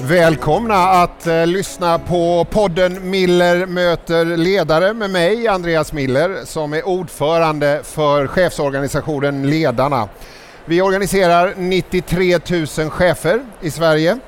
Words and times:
Välkomna 0.00 0.74
att 0.74 1.26
eh, 1.26 1.46
lyssna 1.46 1.98
på 1.98 2.46
podden 2.50 3.10
Miller 3.10 3.66
möter 3.66 4.24
ledare 4.24 4.94
med 4.94 5.10
mig, 5.10 5.48
Andreas 5.48 5.92
Miller, 5.92 6.44
som 6.44 6.72
är 6.72 6.86
ordförande 6.86 7.80
för 7.84 8.26
chefsorganisationen 8.26 9.50
Ledarna. 9.50 10.08
Vi 10.64 10.82
organiserar 10.82 11.54
93 11.56 12.38
000 12.78 12.90
chefer 12.90 13.44
i 13.60 13.70
Sverige. 13.70 14.18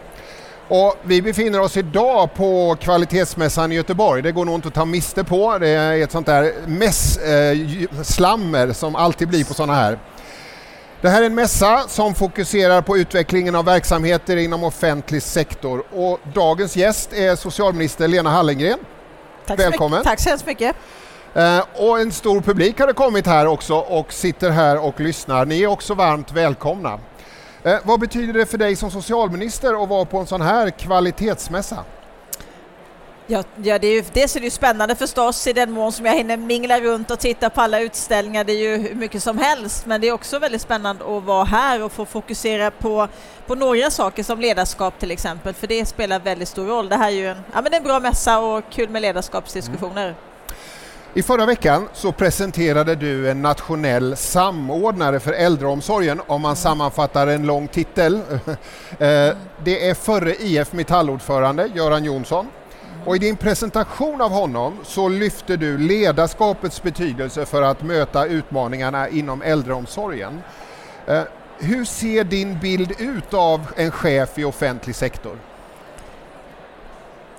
Och 0.69 0.97
vi 1.03 1.23
befinner 1.23 1.61
oss 1.61 1.77
idag 1.77 2.35
på 2.35 2.77
Kvalitetsmässan 2.81 3.73
i 3.73 3.75
Göteborg. 3.75 4.23
Det 4.23 4.33
går 4.33 4.45
nog 4.45 4.55
inte 4.55 4.69
att 4.69 4.75
ta 4.75 4.85
miste 4.85 5.25
på. 5.25 5.59
Det 5.59 5.69
är 5.69 6.03
ett 6.03 6.13
sånt 6.13 6.27
där 6.27 6.53
mäss-slammer 6.67 8.67
eh, 8.67 8.73
som 8.73 8.97
alltid 8.97 9.29
blir 9.29 9.45
på 9.45 9.55
sådana 9.55 9.75
här. 9.75 9.99
Det 11.03 11.09
här 11.09 11.23
är 11.23 11.27
en 11.27 11.35
mässa 11.35 11.89
som 11.89 12.15
fokuserar 12.15 12.83
på 12.83 12.99
utvecklingen 12.99 13.55
av 13.55 13.65
verksamheter 13.65 14.37
inom 14.37 14.65
offentlig 14.65 15.23
sektor 15.23 15.85
och 15.93 16.21
dagens 16.35 16.77
gäst 16.77 17.13
är 17.13 17.37
socialminister 17.37 18.09
Lena 18.09 18.31
Hallengren. 18.31 18.79
Tack 19.47 19.59
Välkommen. 19.59 20.03
Tack 20.03 20.21
så 20.21 20.29
hemskt 20.29 20.47
mycket. 20.47 20.77
Eh, 21.35 21.65
och 21.75 22.01
en 22.01 22.13
stor 22.13 22.41
publik 22.41 22.81
har 22.81 22.93
kommit 22.93 23.27
här 23.27 23.47
också 23.47 23.75
och 23.75 24.13
sitter 24.13 24.51
här 24.51 24.85
och 24.85 25.01
lyssnar. 25.01 25.47
Ni 25.47 25.63
är 25.63 25.67
också 25.67 25.95
varmt 25.95 26.33
välkomna. 26.33 26.99
Eh, 27.63 27.77
vad 27.85 28.01
betyder 28.01 28.33
det 28.33 28.47
för 28.47 28.59
dig 28.59 28.77
som 28.77 28.91
socialminister 28.91 29.83
att 29.83 29.89
vara 29.89 30.05
på 30.05 30.19
en 30.19 30.27
sån 30.27 30.41
här 30.41 30.71
kvalitetsmässa? 30.71 31.85
Ja, 33.31 33.45
ja 33.63 33.79
det 33.79 33.87
är 33.87 33.93
ju, 33.93 34.05
dels 34.13 34.37
är 34.37 34.41
det 34.41 34.45
ju 34.45 34.51
spännande 34.51 34.95
förstås 34.95 35.47
i 35.47 35.53
den 35.53 35.71
mån 35.71 35.93
som 35.93 36.07
jag 36.07 36.15
hinner 36.15 36.37
mingla 36.37 36.81
runt 36.81 37.11
och 37.11 37.19
titta 37.19 37.51
på 37.51 37.61
alla 37.61 37.81
utställningar. 37.81 38.45
Det 38.45 38.53
är 38.53 38.59
ju 38.59 38.77
hur 38.77 38.95
mycket 38.95 39.23
som 39.23 39.39
helst, 39.39 39.87
men 39.87 40.01
det 40.01 40.09
är 40.09 40.13
också 40.13 40.39
väldigt 40.39 40.63
spännande 40.63 41.05
att 41.17 41.25
vara 41.25 41.45
här 41.45 41.83
och 41.83 41.93
få 41.93 42.05
fokusera 42.05 42.71
på, 42.71 43.09
på 43.47 43.55
några 43.55 43.91
saker 43.91 44.23
som 44.23 44.41
ledarskap 44.41 44.99
till 44.99 45.11
exempel, 45.11 45.55
för 45.55 45.67
det 45.67 45.87
spelar 45.87 46.21
väldigt 46.21 46.49
stor 46.49 46.67
roll. 46.67 46.89
Det 46.89 46.97
här 46.97 47.07
är 47.07 47.15
ju 47.15 47.27
en, 47.27 47.37
ja, 47.53 47.63
men 47.63 47.75
en 47.75 47.83
bra 47.83 48.01
mässa 48.01 48.39
och 48.39 48.65
kul 48.71 48.89
med 48.89 49.03
ledarskapsdiskussioner. 49.03 50.05
Mm. 50.05 50.17
I 51.15 51.23
förra 51.23 51.47
veckan 51.47 51.89
så 51.93 52.13
presenterade 52.13 52.95
du 52.95 53.31
en 53.31 53.43
nationell 53.43 54.17
samordnare 54.17 55.21
för 55.21 55.33
äldreomsorgen 55.33 56.21
om 56.27 56.43
man 56.43 56.57
sammanfattar 56.57 57.27
en 57.27 57.47
lång 57.47 57.69
titel. 57.69 58.21
Eh, 58.91 59.35
det 59.65 59.89
är 59.89 59.95
förre 59.95 60.35
IF 60.35 60.73
Metallordförande 60.73 61.71
Göran 61.75 62.05
Jonsson 62.05 62.47
och 63.05 63.17
i 63.17 63.19
din 63.19 63.37
presentation 63.37 64.21
av 64.21 64.31
honom 64.31 64.79
så 64.85 65.09
lyfter 65.09 65.57
du 65.57 65.79
ledarskapets 65.79 66.83
betydelse 66.83 67.47
för 67.47 67.63
att 67.63 67.83
möta 67.83 68.27
utmaningarna 68.27 69.09
inom 69.09 69.43
äldreomsorgen. 69.43 70.43
Eh, 71.07 71.23
hur 71.59 71.85
ser 71.85 72.25
din 72.25 72.59
bild 72.59 72.93
ut 72.99 73.35
av 73.35 73.67
en 73.77 73.91
chef 73.91 74.39
i 74.39 74.45
offentlig 74.45 74.97
sektor? 74.97 75.39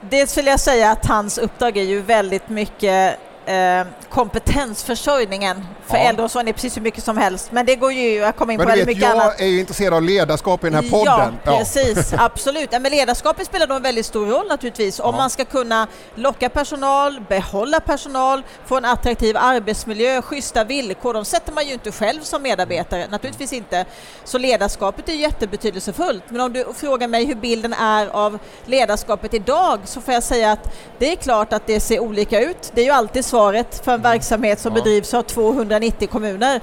Dels 0.02 0.38
vill 0.38 0.48
jag 0.48 0.60
säga 0.60 0.92
att 0.92 1.06
hans 1.06 1.38
uppdrag 1.38 1.78
är 1.78 1.84
ju 1.84 2.02
väldigt 2.02 2.50
mycket 2.50 3.18
eh, 3.52 3.88
kompetensförsörjningen 4.10 5.66
för 5.88 5.98
ja. 5.98 6.04
äldreomsorgen 6.04 6.48
är 6.48 6.54
precis 6.54 6.78
hur 6.78 6.82
mycket 6.82 7.04
som 7.04 7.18
helst. 7.18 7.52
Men 7.52 7.66
det 7.66 7.76
går 7.76 7.92
ju, 7.92 8.16
jag 8.16 8.36
kommer 8.36 8.54
in 8.54 8.58
men 8.58 8.66
på 8.66 8.70
väldigt 8.70 8.88
mycket 8.88 9.04
jag 9.04 9.12
annat. 9.12 9.36
Jag 9.38 9.48
är 9.48 9.52
ju 9.52 9.60
intresserad 9.60 9.94
av 9.94 10.04
ledarskap 10.04 10.64
i 10.64 10.70
den 10.70 10.84
här 10.84 10.92
podden. 10.92 11.38
Ja, 11.44 11.58
precis, 11.58 12.14
absolut. 12.18 12.72
men 12.72 12.84
ledarskapet 12.84 13.48
spelar 13.48 13.68
då 13.68 13.76
en 13.76 13.82
väldigt 13.82 14.06
stor 14.06 14.26
roll 14.26 14.48
naturligtvis. 14.48 15.00
Om 15.00 15.06
ja. 15.06 15.18
man 15.18 15.30
ska 15.30 15.46
kunna 15.46 15.88
locka 16.16 16.50
personal, 16.50 17.22
behålla 17.30 17.80
personal, 17.80 18.44
få 18.66 18.78
en 18.78 18.86
attraktiv 18.86 19.38
arbetsmiljö, 19.38 20.22
schyssta 20.22 20.64
villkor. 20.64 21.14
De 21.14 21.26
sätter 21.26 21.54
man 21.54 21.68
ju 21.68 21.74
inte 21.74 21.92
själv 21.92 22.22
som 22.22 22.44
medarbetare, 22.44 23.08
naturligtvis 23.08 23.54
inte. 23.54 23.86
Så 24.24 24.38
ledarskapet 24.38 25.10
är 25.10 25.14
jättebetydelsefullt. 25.14 26.24
Men 26.30 26.42
om 26.42 26.54
du 26.54 26.66
frågar 26.76 27.08
mig 27.08 27.26
hur 27.26 27.36
bilden 27.36 27.74
är 27.74 28.08
av 28.08 28.40
ledarskapet 28.66 29.34
idag 29.34 29.80
så 29.86 30.02
får 30.02 30.14
jag 30.14 30.24
säga 30.24 30.52
att 30.52 30.76
det 31.00 31.12
är 31.12 31.16
klart 31.16 31.54
att 31.54 31.68
det 31.68 31.80
ser 31.80 32.00
olika 32.00 32.42
ut. 32.42 32.72
Det 32.74 32.82
är 32.82 32.86
ju 32.86 32.92
alltid 32.92 33.26
svaret 33.42 33.86
för 33.86 33.92
en 33.92 34.02
verksamhet 34.02 34.60
som 34.60 34.76
ja. 34.76 34.84
bedrivs 34.84 35.14
av 35.14 35.22
290 35.24 36.08
kommuner. 36.08 36.62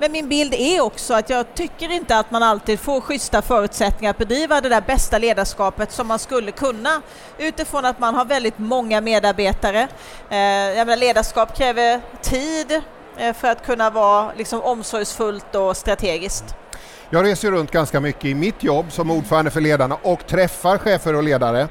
Men 0.00 0.12
min 0.12 0.28
bild 0.28 0.54
är 0.54 0.80
också 0.80 1.14
att 1.14 1.30
jag 1.30 1.54
tycker 1.54 1.92
inte 1.92 2.18
att 2.18 2.30
man 2.30 2.42
alltid 2.42 2.80
får 2.80 3.00
schyssta 3.00 3.42
förutsättningar 3.42 4.10
att 4.10 4.18
bedriva 4.18 4.60
det 4.60 4.68
där 4.68 4.80
bästa 4.80 5.18
ledarskapet 5.18 5.92
som 5.92 6.06
man 6.06 6.18
skulle 6.18 6.52
kunna 6.52 7.02
utifrån 7.38 7.84
att 7.84 7.98
man 7.98 8.14
har 8.14 8.24
väldigt 8.24 8.58
många 8.58 9.00
medarbetare. 9.00 9.88
Eh, 10.30 10.38
jag 10.38 10.86
menar, 10.86 10.96
ledarskap 10.96 11.56
kräver 11.56 12.00
tid 12.22 12.82
eh, 13.16 13.34
för 13.34 13.48
att 13.48 13.66
kunna 13.66 13.90
vara 13.90 14.32
liksom 14.36 14.62
omsorgsfullt 14.62 15.54
och 15.54 15.76
strategiskt. 15.76 16.44
Jag 17.10 17.24
reser 17.24 17.50
runt 17.50 17.70
ganska 17.70 18.00
mycket 18.00 18.24
i 18.24 18.34
mitt 18.34 18.62
jobb 18.62 18.92
som 18.92 19.10
ordförande 19.10 19.50
för 19.50 19.60
ledarna 19.60 19.96
och 20.02 20.26
träffar 20.26 20.78
chefer 20.78 21.14
och 21.14 21.22
ledare. 21.22 21.68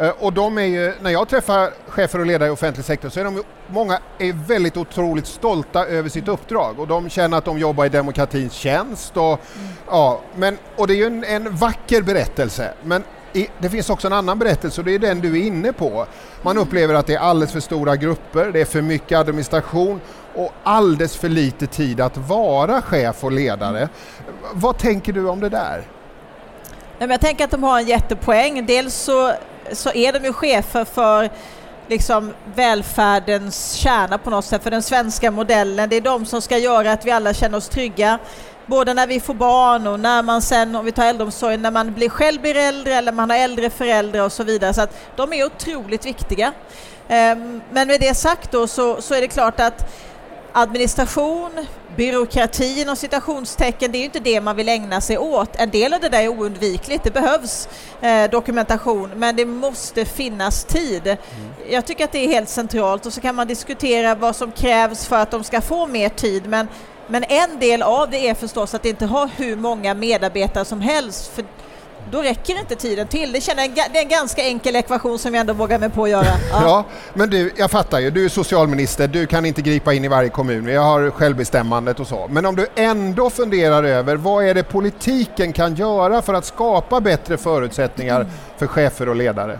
Eh, 0.00 0.10
och 0.18 0.32
de 0.32 0.58
är 0.58 0.62
ju, 0.62 0.92
när 1.00 1.10
jag 1.10 1.28
träffar 1.28 1.70
chefer 1.88 2.18
och 2.18 2.26
ledare 2.26 2.48
i 2.48 2.52
offentlig 2.52 2.84
sektor 2.84 3.08
så 3.08 3.20
är 3.20 3.24
de 3.24 3.42
många 3.66 3.98
är 4.18 4.32
väldigt 4.32 4.76
otroligt 4.76 5.26
stolta 5.26 5.86
över 5.86 6.08
sitt 6.08 6.28
uppdrag 6.28 6.80
och 6.80 6.86
de 6.86 7.10
känner 7.10 7.38
att 7.38 7.44
de 7.44 7.58
jobbar 7.58 7.84
i 7.84 7.88
demokratins 7.88 8.52
tjänst. 8.52 9.16
Och, 9.16 9.24
mm. 9.24 9.68
ja, 9.86 10.20
men, 10.34 10.58
och 10.76 10.86
det 10.86 10.94
är 10.94 10.96
ju 10.96 11.06
en, 11.06 11.24
en 11.24 11.56
vacker 11.56 12.02
berättelse 12.02 12.72
men 12.82 13.04
i, 13.32 13.48
det 13.58 13.70
finns 13.70 13.90
också 13.90 14.06
en 14.06 14.12
annan 14.12 14.38
berättelse 14.38 14.80
och 14.80 14.84
det 14.84 14.94
är 14.94 14.98
den 14.98 15.20
du 15.20 15.40
är 15.40 15.46
inne 15.46 15.72
på. 15.72 16.06
Man 16.42 16.56
mm. 16.56 16.68
upplever 16.68 16.94
att 16.94 17.06
det 17.06 17.14
är 17.14 17.18
alldeles 17.18 17.52
för 17.52 17.60
stora 17.60 17.96
grupper, 17.96 18.52
det 18.52 18.60
är 18.60 18.64
för 18.64 18.82
mycket 18.82 19.18
administration 19.18 20.00
och 20.34 20.52
alldeles 20.62 21.16
för 21.16 21.28
lite 21.28 21.66
tid 21.66 22.00
att 22.00 22.16
vara 22.16 22.82
chef 22.82 23.24
och 23.24 23.32
ledare. 23.32 23.78
Mm. 23.78 23.90
Vad 24.52 24.78
tänker 24.78 25.12
du 25.12 25.28
om 25.28 25.40
det 25.40 25.48
där? 25.48 25.84
Jag 26.98 27.20
tänker 27.20 27.44
att 27.44 27.50
de 27.50 27.62
har 27.62 27.78
en 27.78 27.86
jättepoäng. 27.86 28.66
Dels 28.66 28.94
så 28.94 29.32
så 29.72 29.92
är 29.92 30.12
de 30.12 30.24
ju 30.24 30.32
chefer 30.32 30.84
för 30.84 31.30
liksom 31.88 32.34
välfärdens 32.54 33.72
kärna 33.72 34.18
på 34.18 34.30
något 34.30 34.44
sätt, 34.44 34.62
för 34.62 34.70
den 34.70 34.82
svenska 34.82 35.30
modellen. 35.30 35.88
Det 35.88 35.96
är 35.96 36.00
de 36.00 36.26
som 36.26 36.42
ska 36.42 36.58
göra 36.58 36.92
att 36.92 37.06
vi 37.06 37.10
alla 37.10 37.34
känner 37.34 37.58
oss 37.58 37.68
trygga. 37.68 38.18
Både 38.66 38.94
när 38.94 39.06
vi 39.06 39.20
får 39.20 39.34
barn 39.34 39.86
och 39.86 40.00
när 40.00 40.22
man 40.22 40.42
sen, 40.42 40.76
om 40.76 40.84
vi 40.84 40.92
tar 40.92 41.06
äldreomsorgen, 41.06 41.62
när 41.62 41.70
man 41.70 41.94
blir 41.94 42.08
själv 42.08 42.40
blir 42.40 42.56
äldre 42.56 42.94
eller 42.94 43.12
man 43.12 43.30
har 43.30 43.36
äldre 43.36 43.70
föräldrar 43.70 44.24
och 44.24 44.32
så 44.32 44.44
vidare. 44.44 44.74
Så 44.74 44.80
att 44.80 44.96
de 45.16 45.32
är 45.32 45.46
otroligt 45.46 46.06
viktiga. 46.06 46.52
Ehm, 47.08 47.60
men 47.70 47.88
med 47.88 48.00
det 48.00 48.14
sagt 48.14 48.52
då 48.52 48.66
så, 48.66 49.02
så 49.02 49.14
är 49.14 49.20
det 49.20 49.28
klart 49.28 49.60
att 49.60 49.92
administration, 50.52 51.66
byråkratin 51.96 52.88
och 52.88 52.98
citationstecken, 52.98 53.92
det 53.92 53.98
är 53.98 54.00
ju 54.00 54.04
inte 54.04 54.20
det 54.20 54.40
man 54.40 54.56
vill 54.56 54.68
ägna 54.68 55.00
sig 55.00 55.18
åt. 55.18 55.56
En 55.56 55.70
del 55.70 55.94
av 55.94 56.00
det 56.00 56.08
där 56.08 56.22
är 56.22 56.28
oundvikligt, 56.28 57.04
det 57.04 57.10
behövs 57.10 57.68
eh, 58.00 58.30
dokumentation, 58.30 59.10
men 59.16 59.36
det 59.36 59.44
måste 59.44 60.04
finnas 60.04 60.64
tid. 60.64 61.06
Mm. 61.06 61.18
Jag 61.70 61.86
tycker 61.86 62.04
att 62.04 62.12
det 62.12 62.24
är 62.24 62.28
helt 62.28 62.48
centralt 62.48 63.06
och 63.06 63.12
så 63.12 63.20
kan 63.20 63.34
man 63.34 63.46
diskutera 63.46 64.14
vad 64.14 64.36
som 64.36 64.52
krävs 64.52 65.06
för 65.06 65.16
att 65.16 65.30
de 65.30 65.44
ska 65.44 65.60
få 65.60 65.86
mer 65.86 66.08
tid, 66.08 66.46
men, 66.46 66.68
men 67.06 67.24
en 67.24 67.58
del 67.58 67.82
av 67.82 68.10
det 68.10 68.28
är 68.28 68.34
förstås 68.34 68.74
att 68.74 68.84
inte 68.84 69.06
ha 69.06 69.26
hur 69.36 69.56
många 69.56 69.94
medarbetare 69.94 70.64
som 70.64 70.80
helst, 70.80 71.32
för 71.34 71.44
då 72.10 72.22
räcker 72.22 72.60
inte 72.60 72.76
tiden 72.76 73.06
till. 73.06 73.32
Det, 73.32 73.40
känner, 73.40 73.68
det 73.92 73.98
är 73.98 74.02
en 74.02 74.08
ganska 74.08 74.42
enkel 74.42 74.76
ekvation 74.76 75.18
som 75.18 75.34
jag 75.34 75.40
ändå 75.40 75.52
vågar 75.52 75.78
mig 75.78 75.90
på 75.90 76.04
att 76.04 76.10
göra. 76.10 76.24
Ja. 76.50 76.62
ja, 76.62 76.84
men 77.14 77.30
du, 77.30 77.52
jag 77.56 77.70
fattar 77.70 77.98
ju, 77.98 78.10
du 78.10 78.24
är 78.24 78.28
socialminister, 78.28 79.08
du 79.08 79.26
kan 79.26 79.46
inte 79.46 79.62
gripa 79.62 79.92
in 79.92 80.04
i 80.04 80.08
varje 80.08 80.28
kommun, 80.28 80.66
jag 80.66 80.82
har 80.82 81.10
självbestämmandet 81.10 82.00
och 82.00 82.06
så. 82.06 82.28
Men 82.30 82.46
om 82.46 82.56
du 82.56 82.66
ändå 82.74 83.30
funderar 83.30 83.84
över 83.84 84.16
vad 84.16 84.44
är 84.44 84.54
det 84.54 84.62
politiken 84.62 85.52
kan 85.52 85.74
göra 85.74 86.22
för 86.22 86.34
att 86.34 86.44
skapa 86.44 87.00
bättre 87.00 87.36
förutsättningar 87.36 88.20
mm. 88.20 88.32
för 88.56 88.66
chefer 88.66 89.08
och 89.08 89.16
ledare? 89.16 89.58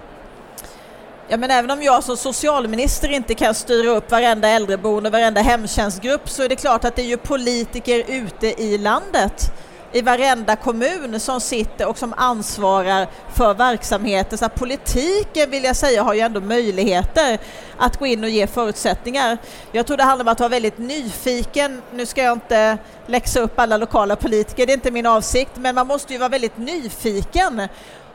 Ja, 1.29 1.37
men 1.37 1.51
även 1.51 1.71
om 1.71 1.83
jag 1.83 2.05
som 2.05 2.17
socialminister 2.17 3.13
inte 3.13 3.35
kan 3.35 3.55
styra 3.55 3.91
upp 3.91 4.11
varenda 4.11 4.49
äldreboende, 4.49 5.11
varenda 5.11 5.41
hemtjänstgrupp 5.41 6.29
så 6.31 6.43
är 6.43 6.49
det 6.49 6.57
klart 6.57 6.85
att 6.85 6.97
det 6.97 7.03
är 7.03 7.07
ju 7.07 7.17
politiker 7.17 8.05
ute 8.09 8.63
i 8.63 8.79
landet 8.79 9.53
i 9.93 10.03
varenda 10.03 10.57
kommun 10.57 11.21
som 11.21 11.41
sitter 11.41 11.89
och 11.89 11.99
som 11.99 12.15
ansvarar 12.17 13.09
för 13.35 13.55
verksamheten. 13.55 14.39
Så 14.39 14.49
politiken 14.49 15.51
vill 15.51 15.65
jag 15.65 15.77
säga 15.77 16.03
har 16.03 16.15
ju 16.15 16.21
ändå 16.21 16.41
möjligheter 16.41 17.39
att 17.77 17.97
gå 17.99 18.07
in 18.07 18.25
och 18.25 18.31
ge 18.31 18.47
förutsättningar. 18.47 19.39
Jag 19.73 19.87
tror 19.87 19.97
det 19.97 20.03
handlar 20.03 20.25
om 20.25 20.33
att 20.33 20.41
vara 20.41 20.49
väldigt 20.49 20.79
nyfiken. 20.79 21.83
Nu 21.93 22.07
ska 22.07 22.23
jag 22.23 22.33
inte 22.33 22.79
läxa 23.07 23.41
upp 23.41 23.59
alla 23.59 23.77
lokala 23.77 24.17
politiker, 24.17 24.67
det 24.67 24.73
är 24.73 24.75
inte 24.75 24.91
min 24.91 25.07
avsikt, 25.07 25.51
men 25.55 25.75
man 25.75 25.87
måste 25.87 26.13
ju 26.13 26.19
vara 26.19 26.29
väldigt 26.29 26.59
nyfiken 26.59 27.69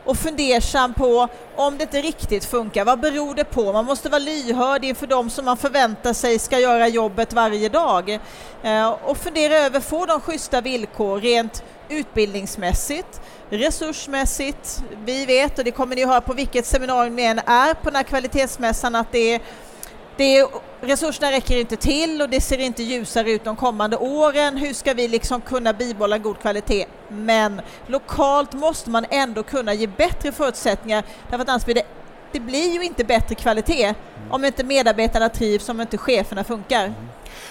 och 0.06 0.18
fundersam 0.18 0.94
på 0.94 1.28
om 1.56 1.78
det 1.78 1.84
inte 1.84 2.02
riktigt 2.02 2.46
funkar. 2.46 2.86
Vad 2.86 3.00
beror 3.00 3.36
det 3.36 3.44
på? 3.44 3.74
Man 3.74 3.86
måste 3.86 4.10
vara 4.10 4.20
lyhörd 4.20 4.86
inför 4.86 5.08
de 5.08 5.30
som 5.30 5.46
man 5.46 5.58
förväntar 5.58 6.14
sig 6.14 6.40
ska 6.40 6.60
göra 6.60 6.88
jobbet 6.88 7.34
varje 7.34 7.70
dag 7.70 8.20
eh, 8.64 8.90
och 8.90 9.18
fundera 9.18 9.54
över, 9.56 9.80
får 9.80 10.08
de 10.08 10.22
schyssta 10.22 10.62
villkor 10.62 11.20
rent 11.20 11.64
utbildningsmässigt, 11.90 13.22
resursmässigt. 13.50 14.84
Vi 15.06 15.26
vet, 15.26 15.58
och 15.60 15.66
det 15.66 15.72
kommer 15.72 15.96
ni 15.96 16.04
att 16.04 16.10
höra 16.10 16.22
på 16.22 16.34
vilket 16.34 16.66
seminarium 16.66 17.16
ni 17.16 17.24
än 17.24 17.40
är 17.40 17.74
på 17.74 17.90
den 17.90 17.96
här 17.96 18.04
kvalitetsmässan, 18.04 18.96
att 18.96 19.12
det 19.12 19.34
är 19.34 19.42
det 20.18 20.38
är, 20.38 20.48
resurserna 20.82 21.32
räcker 21.32 21.58
inte 21.58 21.76
till 21.76 22.22
och 22.22 22.30
det 22.30 22.42
ser 22.42 22.58
inte 22.58 22.84
ljusare 22.84 23.32
ut 23.32 23.44
de 23.44 23.56
kommande 23.56 23.98
åren. 23.98 24.58
Hur 24.58 24.74
ska 24.74 24.94
vi 24.94 25.08
liksom 25.08 25.42
kunna 25.42 25.74
bibehålla 25.74 26.18
god 26.18 26.40
kvalitet? 26.40 26.86
Men 27.10 27.62
lokalt 27.88 28.54
måste 28.54 28.90
man 28.90 29.06
ändå 29.10 29.44
kunna 29.44 29.74
ge 29.74 29.88
bättre 29.88 30.32
förutsättningar 30.32 31.04
därför 31.30 31.44
att 31.44 31.50
annars 31.50 31.66
blir 31.66 31.76
det 31.76 31.86
det 32.36 32.40
blir 32.40 32.74
ju 32.74 32.84
inte 32.84 33.04
bättre 33.04 33.36
kvalitet 33.36 33.94
om 34.30 34.46
inte 34.46 34.64
medarbetarna 34.64 35.30
trivs, 35.30 35.70
om 35.70 35.82
inte 35.82 35.98
cheferna 35.98 36.44
funkar. 36.44 36.94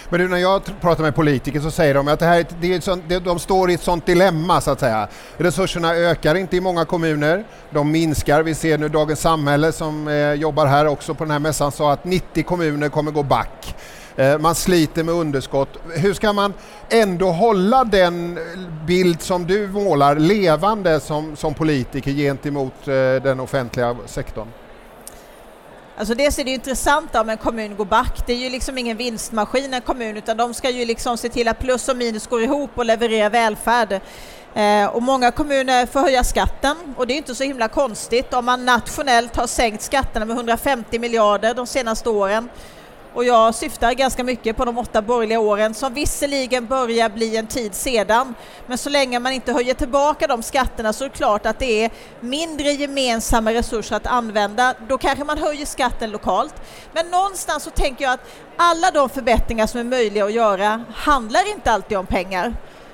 Men 0.09 0.19
du, 0.19 0.27
när 0.27 0.37
jag 0.37 0.61
pratar 0.81 1.03
med 1.03 1.15
politiker 1.15 1.59
så 1.59 1.71
säger 1.71 1.93
de 1.93 2.07
att 2.07 2.19
det 2.19 2.25
här, 2.25 2.45
det 2.61 2.73
är 2.73 2.79
sånt, 2.79 3.03
de 3.23 3.39
står 3.39 3.71
i 3.71 3.73
ett 3.73 3.81
sånt 3.81 4.05
dilemma 4.05 4.61
så 4.61 4.71
att 4.71 4.79
säga. 4.79 5.07
Resurserna 5.37 5.95
ökar 5.95 6.35
inte 6.35 6.57
i 6.57 6.61
många 6.61 6.85
kommuner, 6.85 7.43
de 7.69 7.91
minskar. 7.91 8.43
Vi 8.43 8.55
ser 8.55 8.77
nu 8.77 8.89
Dagens 8.89 9.19
Samhälle 9.19 9.71
som 9.71 10.07
eh, 10.07 10.33
jobbar 10.33 10.65
här 10.65 10.87
också 10.87 11.13
på 11.13 11.23
den 11.23 11.31
här 11.31 11.39
mässan 11.39 11.71
sa 11.71 11.91
att 11.91 12.05
90 12.05 12.43
kommuner 12.43 12.89
kommer 12.89 13.11
gå 13.11 13.23
back. 13.23 13.75
Eh, 14.15 14.39
man 14.39 14.55
sliter 14.55 15.03
med 15.03 15.13
underskott. 15.13 15.69
Hur 15.93 16.13
ska 16.13 16.33
man 16.33 16.53
ändå 16.89 17.31
hålla 17.31 17.83
den 17.83 18.37
eh, 18.37 18.43
bild 18.85 19.21
som 19.21 19.47
du 19.47 19.67
målar 19.67 20.15
levande 20.15 20.99
som, 20.99 21.35
som 21.35 21.53
politiker 21.53 22.11
gentemot 22.11 22.87
eh, 22.87 22.93
den 23.23 23.39
offentliga 23.39 23.95
sektorn? 24.05 24.47
Alltså 25.97 26.15
dels 26.15 26.39
är 26.39 26.43
det 26.43 26.51
intressant 26.51 27.15
om 27.15 27.29
en 27.29 27.37
kommun 27.37 27.75
går 27.75 27.85
back. 27.85 28.27
Det 28.27 28.33
är 28.33 28.37
ju 28.37 28.49
liksom 28.49 28.77
ingen 28.77 28.97
vinstmaskin 28.97 29.73
en 29.73 29.81
kommun 29.81 30.17
utan 30.17 30.37
de 30.37 30.53
ska 30.53 30.69
ju 30.69 30.85
liksom 30.85 31.17
se 31.17 31.29
till 31.29 31.47
att 31.47 31.59
plus 31.59 31.89
och 31.89 31.97
minus 31.97 32.27
går 32.27 32.41
ihop 32.41 32.69
och 32.75 32.85
leverera 32.85 33.29
välfärd. 33.29 34.01
Eh, 34.53 34.85
och 34.85 35.03
många 35.03 35.31
kommuner 35.31 35.85
får 35.85 35.99
höja 35.99 36.23
skatten 36.23 36.75
och 36.97 37.07
det 37.07 37.13
är 37.13 37.17
inte 37.17 37.35
så 37.35 37.43
himla 37.43 37.67
konstigt 37.67 38.33
om 38.33 38.45
man 38.45 38.65
nationellt 38.65 39.35
har 39.35 39.47
sänkt 39.47 39.83
skatterna 39.83 40.25
med 40.25 40.35
150 40.35 40.99
miljarder 40.99 41.53
de 41.53 41.67
senaste 41.67 42.09
åren 42.09 42.49
och 43.15 43.25
jag 43.25 43.55
syftar 43.55 43.93
ganska 43.93 44.23
mycket 44.23 44.57
på 44.57 44.65
de 44.65 44.77
åtta 44.77 45.01
borgerliga 45.01 45.39
åren 45.39 45.73
som 45.73 45.93
visserligen 45.93 46.65
börjar 46.65 47.09
bli 47.09 47.37
en 47.37 47.47
tid 47.47 47.75
sedan. 47.75 48.35
Men 48.67 48.77
så 48.77 48.89
länge 48.89 49.19
man 49.19 49.31
inte 49.31 49.53
höjer 49.53 49.73
tillbaka 49.73 50.27
de 50.27 50.43
skatterna 50.43 50.93
så 50.93 51.03
är 51.03 51.09
det 51.09 51.15
klart 51.15 51.45
att 51.45 51.59
det 51.59 51.83
är 51.83 51.91
mindre 52.19 52.71
gemensamma 52.71 53.53
resurser 53.53 53.95
att 53.95 54.07
använda. 54.07 54.73
Då 54.87 54.97
kanske 54.97 55.23
man 55.23 55.37
höjer 55.37 55.65
skatten 55.65 56.11
lokalt. 56.11 56.55
Men 56.93 57.09
någonstans 57.11 57.63
så 57.63 57.69
tänker 57.69 58.05
jag 58.05 58.13
att 58.13 58.27
alla 58.57 58.91
de 58.91 59.09
förbättringar 59.09 59.67
som 59.67 59.79
är 59.79 59.83
möjliga 59.83 60.25
att 60.25 60.33
göra 60.33 60.83
handlar 60.95 61.51
inte 61.51 61.71
alltid 61.71 61.97
om 61.97 62.05
pengar. 62.05 62.53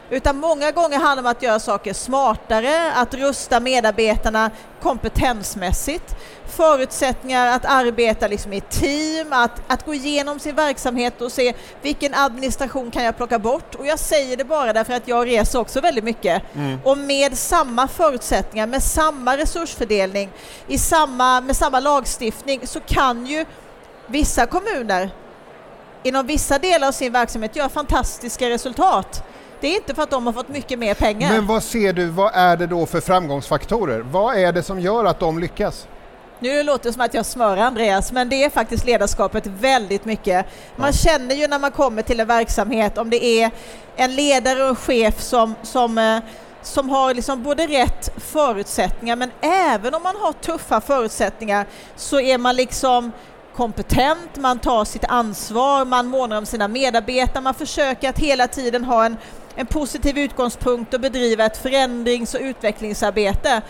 Utan 0.10 0.38
många 0.38 0.72
gånger 0.72 1.00
handlar 1.00 1.16
det 1.16 1.30
om 1.30 1.32
att 1.32 1.44
göra 1.44 1.60
saker 1.60 1.94
smartare, 1.94 2.92
att 2.94 3.14
rusta 3.14 3.60
medarbetarna 3.60 4.52
kompetensmässigt, 4.82 6.16
förutsättningar 6.52 7.48
att 7.48 7.66
arbeta 7.66 8.28
liksom 8.28 8.54
i 8.54 8.62
team, 8.62 9.28
att, 9.34 9.62
att 9.68 9.86
gå 9.86 9.94
igenom 9.94 10.40
sin 10.40 10.56
verksamhet 10.56 11.22
och 11.22 11.32
se 11.32 11.54
vilken 11.82 12.14
administration 12.14 12.92
kan 12.92 13.04
jag 13.04 13.18
plocka 13.18 13.40
bort. 13.40 13.76
Och 13.76 13.86
jag 13.86 14.00
säger 14.00 14.38
det 14.38 14.44
bara 14.44 14.74
därför 14.74 14.94
att 14.94 15.08
jag 15.08 15.28
reser 15.28 15.60
också 15.60 15.82
väldigt 15.82 16.04
mycket. 16.04 16.42
Mm. 16.56 16.80
Och 16.84 16.98
med 16.98 17.38
samma 17.38 17.88
förutsättningar, 17.88 18.68
med 18.68 18.84
samma 18.84 19.38
resursfördelning, 19.38 20.30
i 20.68 20.78
samma, 20.78 21.42
med 21.42 21.56
samma 21.56 21.80
lagstiftning 21.80 22.68
så 22.68 22.80
kan 22.80 23.26
ju 23.26 23.46
vissa 24.08 24.46
kommuner 24.46 25.12
inom 26.04 26.28
vissa 26.28 26.60
delar 26.60 26.88
av 26.88 26.92
sin 26.92 27.12
verksamhet 27.12 27.56
göra 27.56 27.70
fantastiska 27.70 28.50
resultat. 28.50 29.24
Det 29.62 29.68
är 29.68 29.76
inte 29.76 29.96
för 29.96 30.04
att 30.04 30.10
de 30.10 30.26
har 30.26 30.34
fått 30.34 30.50
mycket 30.50 30.80
mer 30.80 30.94
pengar. 30.94 31.32
Men 31.34 31.48
vad 31.48 31.64
ser 31.64 31.94
du, 31.94 32.06
vad 32.06 32.32
är 32.34 32.58
det 32.58 32.68
då 32.68 32.86
för 32.86 33.02
framgångsfaktorer? 33.02 34.00
Vad 34.00 34.38
är 34.38 34.52
det 34.52 34.64
som 34.64 34.80
gör 34.80 35.06
att 35.06 35.20
de 35.20 35.40
lyckas? 35.40 35.88
Nu 36.44 36.64
låter 36.64 36.90
det 36.90 36.94
som 36.94 37.02
att 37.02 37.14
jag 37.14 37.26
smör 37.26 37.58
Andreas, 37.58 38.12
men 38.12 38.30
det 38.30 38.44
är 38.44 38.50
faktiskt 38.50 38.86
ledarskapet 38.86 39.48
väldigt 39.48 40.06
mycket. 40.06 40.46
Man 40.76 40.88
ja. 40.88 40.94
känner 40.94 41.36
ju 41.36 41.48
när 41.48 41.60
man 41.60 41.72
kommer 41.72 42.02
till 42.02 42.20
en 42.20 42.28
verksamhet 42.28 42.98
om 42.98 43.10
det 43.10 43.26
är 43.26 43.52
en 43.96 44.16
ledare 44.16 44.64
och 44.64 44.70
en 44.70 44.76
chef 44.76 45.22
som, 45.22 45.56
som, 45.64 45.98
eh, 45.98 46.20
som 46.62 46.90
har 46.90 47.14
liksom 47.14 47.44
både 47.44 47.68
rätt 47.68 48.10
förutsättningar, 48.18 49.16
men 49.16 49.32
även 49.42 49.94
om 49.94 50.04
man 50.04 50.16
har 50.16 50.34
tuffa 50.34 50.82
förutsättningar 50.82 51.66
så 51.96 52.20
är 52.20 52.38
man 52.38 52.56
liksom 52.56 53.12
kompetent, 53.56 54.38
man 54.38 54.60
tar 54.60 54.86
sitt 54.86 55.06
ansvar, 55.06 55.86
man 55.86 56.08
månar 56.08 56.38
om 56.38 56.46
sina 56.46 56.68
medarbetare, 56.68 57.44
man 57.44 57.54
försöker 57.54 58.10
att 58.10 58.20
hela 58.20 58.48
tiden 58.48 58.84
ha 58.84 59.06
en 59.06 59.18
en 59.56 59.66
positiv 59.66 60.18
utgångspunkt 60.18 60.94
och 60.94 61.00
bedriva 61.00 61.46
ett 61.46 61.58
förändrings 61.58 62.34
och 62.34 62.42
utvecklingsarbete. 62.42 63.62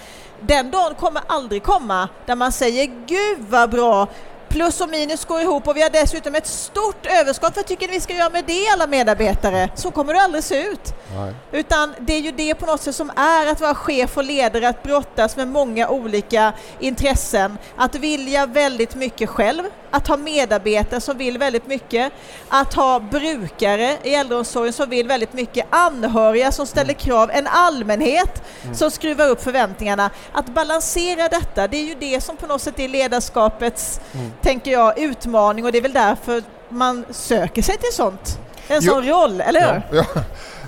Den 0.41 0.71
dagen 0.71 0.95
kommer 0.95 1.21
aldrig 1.27 1.63
komma 1.63 2.09
där 2.25 2.35
man 2.35 2.51
säger 2.51 2.85
Gud 3.05 3.45
vad 3.49 3.69
bra, 3.69 4.07
plus 4.51 4.81
och 4.81 4.89
minus 4.89 5.25
går 5.25 5.41
ihop 5.41 5.67
och 5.67 5.77
vi 5.77 5.81
har 5.81 5.89
dessutom 5.89 6.35
ett 6.35 6.47
stort 6.47 7.05
överskott. 7.05 7.55
Vad 7.55 7.65
tycker 7.65 7.87
ni 7.87 7.93
vi 7.93 7.99
ska 7.99 8.13
göra 8.13 8.29
med 8.29 8.43
det 8.47 8.67
alla 8.73 8.87
medarbetare? 8.87 9.69
Så 9.75 9.91
kommer 9.91 10.13
det 10.13 10.21
aldrig 10.21 10.43
se 10.43 10.67
ut. 10.67 10.93
Nej. 11.15 11.33
Utan 11.51 11.93
det 11.99 12.13
är 12.13 12.19
ju 12.19 12.31
det 12.31 12.55
på 12.55 12.65
något 12.65 12.81
sätt 12.81 12.95
som 12.95 13.09
är 13.15 13.51
att 13.51 13.61
vara 13.61 13.75
chef 13.75 14.17
och 14.17 14.23
ledare, 14.23 14.69
att 14.69 14.83
brottas 14.83 15.35
med 15.37 15.47
många 15.47 15.89
olika 15.89 16.53
intressen, 16.79 17.57
att 17.75 17.95
vilja 17.95 18.45
väldigt 18.45 18.95
mycket 18.95 19.29
själv, 19.29 19.63
att 19.91 20.07
ha 20.07 20.17
medarbetare 20.17 21.01
som 21.01 21.17
vill 21.17 21.37
väldigt 21.37 21.67
mycket, 21.67 22.13
att 22.49 22.73
ha 22.73 22.99
brukare 22.99 23.97
i 24.03 24.15
äldreomsorgen 24.15 24.73
som 24.73 24.89
vill 24.89 25.07
väldigt 25.07 25.33
mycket, 25.33 25.65
anhöriga 25.69 26.51
som 26.51 26.67
ställer 26.67 26.93
krav, 26.93 27.31
en 27.33 27.47
allmänhet 27.47 28.43
mm. 28.63 28.75
som 28.75 28.91
skruvar 28.91 29.29
upp 29.29 29.43
förväntningarna. 29.43 30.09
Att 30.31 30.45
balansera 30.45 31.27
detta, 31.27 31.67
det 31.67 31.77
är 31.77 31.83
ju 31.83 31.95
det 31.95 32.21
som 32.21 32.37
på 32.37 32.47
något 32.47 32.61
sätt 32.61 32.79
är 32.79 32.87
ledarskapets, 32.87 34.01
mm. 34.13 34.31
Tänker 34.41 34.71
jag, 34.71 34.99
utmaning 34.99 35.65
och 35.65 35.71
det 35.71 35.77
är 35.77 35.81
väl 35.81 35.93
därför 35.93 36.43
man 36.69 37.05
söker 37.09 37.61
sig 37.61 37.77
till 37.77 37.93
sånt. 37.93 38.39
En 38.67 38.81
sån 38.81 39.05
jo. 39.05 39.13
roll, 39.15 39.41
eller 39.41 39.61
hur? 39.61 39.97
Ja, 39.97 40.05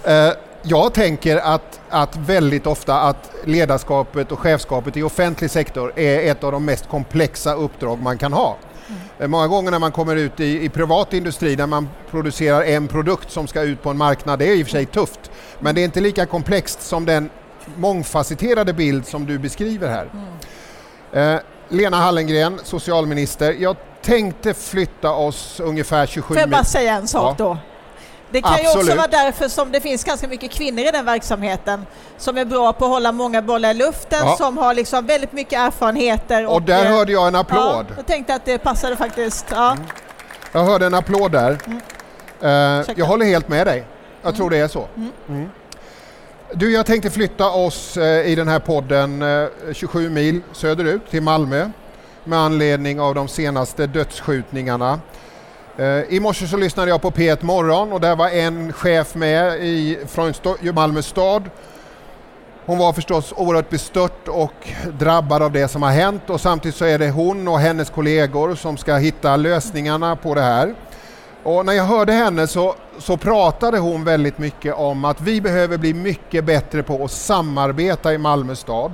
ja. 0.05 0.29
Uh, 0.29 0.35
jag 0.63 0.93
tänker 0.93 1.37
att, 1.37 1.79
att 1.89 2.15
väldigt 2.15 2.67
ofta 2.67 3.01
att 3.01 3.31
ledarskapet 3.43 4.31
och 4.31 4.39
chefskapet 4.39 4.97
i 4.97 5.03
offentlig 5.03 5.49
sektor 5.51 5.93
är 5.95 6.31
ett 6.31 6.43
av 6.43 6.51
de 6.51 6.65
mest 6.65 6.89
komplexa 6.89 7.53
uppdrag 7.53 8.01
man 8.01 8.17
kan 8.17 8.33
ha. 8.33 8.57
Mm. 9.17 9.31
Många 9.31 9.47
gånger 9.47 9.71
när 9.71 9.79
man 9.79 9.91
kommer 9.91 10.15
ut 10.15 10.39
i, 10.39 10.65
i 10.65 10.69
privat 10.69 11.13
industri 11.13 11.55
där 11.55 11.67
man 11.67 11.89
producerar 12.11 12.63
en 12.63 12.87
produkt 12.87 13.31
som 13.31 13.47
ska 13.47 13.61
ut 13.61 13.83
på 13.83 13.89
en 13.89 13.97
marknad, 13.97 14.39
det 14.39 14.45
är 14.45 14.55
i 14.55 14.63
och 14.63 14.67
för 14.67 14.71
sig 14.71 14.85
tufft, 14.85 15.31
men 15.59 15.75
det 15.75 15.81
är 15.81 15.85
inte 15.85 16.01
lika 16.01 16.25
komplext 16.25 16.81
som 16.81 17.05
den 17.05 17.29
mångfacetterade 17.75 18.73
bild 18.73 19.07
som 19.07 19.25
du 19.25 19.37
beskriver 19.39 19.89
här. 19.89 20.09
Mm. 20.13 21.35
Eh, 21.35 21.41
Lena 21.73 21.97
Hallengren, 21.97 22.59
socialminister, 22.63 23.55
jag 23.59 23.75
tänkte 24.01 24.53
flytta 24.53 25.11
oss 25.11 25.59
ungefär 25.59 26.05
27 26.05 26.27
Får 26.27 26.37
jag 26.37 26.49
bara 26.49 26.63
säga 26.63 26.93
en 26.93 27.07
sak 27.07 27.35
ja. 27.39 27.45
då? 27.45 27.57
Det 28.31 28.41
kan 28.41 28.53
Absolut. 28.53 28.75
ju 28.75 28.79
också 28.79 28.95
vara 28.95 29.07
därför 29.07 29.47
som 29.47 29.71
det 29.71 29.81
finns 29.81 30.03
ganska 30.03 30.27
mycket 30.27 30.51
kvinnor 30.51 30.79
i 30.79 30.91
den 30.91 31.05
verksamheten 31.05 31.85
som 32.17 32.37
är 32.37 32.45
bra 32.45 32.73
på 32.73 32.85
att 32.85 32.91
hålla 32.91 33.11
många 33.11 33.41
bollar 33.41 33.71
i 33.71 33.73
luften, 33.73 34.27
ja. 34.27 34.35
som 34.37 34.57
har 34.57 34.73
liksom 34.73 35.05
väldigt 35.05 35.31
mycket 35.31 35.59
erfarenheter. 35.59 36.45
Och, 36.45 36.55
och 36.55 36.61
där 36.61 36.85
hörde 36.85 37.11
jag 37.11 37.27
en 37.27 37.35
applåd. 37.35 37.85
Ja, 37.89 37.95
jag 37.97 38.07
tänkte 38.07 38.35
att 38.35 38.45
det 38.45 38.57
passade 38.57 38.95
faktiskt. 38.95 39.45
Ja. 39.51 39.71
Mm. 39.71 39.83
Jag 40.51 40.63
hörde 40.63 40.85
en 40.85 40.93
applåd 40.93 41.31
där. 41.31 41.57
Mm. 41.65 41.79
Uh, 42.79 42.85
jag 42.95 43.05
håller 43.05 43.25
helt 43.25 43.47
med 43.47 43.67
dig. 43.67 43.85
Jag 44.21 44.29
mm. 44.29 44.37
tror 44.37 44.49
det 44.49 44.57
är 44.57 44.67
så. 44.67 44.87
Du, 46.55 46.71
jag 46.71 46.85
tänkte 46.85 47.09
flytta 47.09 47.49
oss 47.49 47.97
eh, 47.97 48.27
i 48.27 48.35
den 48.35 48.47
här 48.47 48.59
podden 48.59 49.21
eh, 49.21 49.47
27 49.73 50.09
mil 50.09 50.41
söderut 50.51 51.09
till 51.09 51.21
Malmö 51.21 51.69
med 52.23 52.39
anledning 52.39 52.99
av 52.99 53.15
de 53.15 53.27
senaste 53.27 53.87
dödsskjutningarna 53.87 54.99
eh, 55.77 55.85
I 55.85 56.19
morse 56.19 56.47
så 56.47 56.57
lyssnade 56.57 56.89
jag 56.89 57.01
på 57.01 57.11
P1 57.11 57.43
Morgon 57.43 57.91
och 57.91 58.01
där 58.01 58.15
var 58.15 58.29
en 58.29 58.73
chef 58.73 59.15
med 59.15 59.63
i, 59.63 59.97
från 60.07 60.33
Malmö 60.73 61.01
stad. 61.01 61.43
Hon 62.65 62.77
var 62.77 62.93
förstås 62.93 63.33
oerhört 63.37 63.69
bestört 63.69 64.27
och 64.27 64.69
drabbad 64.99 65.41
av 65.41 65.51
det 65.51 65.67
som 65.67 65.83
har 65.83 65.91
hänt 65.91 66.29
och 66.29 66.41
samtidigt 66.41 66.75
så 66.75 66.85
är 66.85 66.99
det 66.99 67.09
hon 67.09 67.47
och 67.47 67.59
hennes 67.59 67.89
kollegor 67.89 68.55
som 68.55 68.77
ska 68.77 68.95
hitta 68.95 69.35
lösningarna 69.35 70.15
på 70.15 70.35
det 70.35 70.41
här. 70.41 70.75
Och 71.43 71.65
när 71.65 71.73
jag 71.73 71.83
hörde 71.83 72.13
henne 72.13 72.47
så, 72.47 72.75
så 72.99 73.17
pratade 73.17 73.77
hon 73.77 74.03
väldigt 74.03 74.37
mycket 74.37 74.75
om 74.75 75.05
att 75.05 75.21
vi 75.21 75.41
behöver 75.41 75.77
bli 75.77 75.93
mycket 75.93 76.45
bättre 76.45 76.83
på 76.83 77.03
att 77.03 77.11
samarbeta 77.11 78.13
i 78.13 78.17
Malmö 78.17 78.55
stad. 78.55 78.91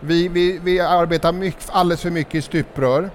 Vi, 0.00 0.28
vi, 0.28 0.60
vi 0.64 0.80
arbetar 0.80 1.32
mycket, 1.32 1.70
alldeles 1.70 2.00
för 2.00 2.10
mycket 2.10 2.34
i 2.34 2.42
stuprör 2.42 3.10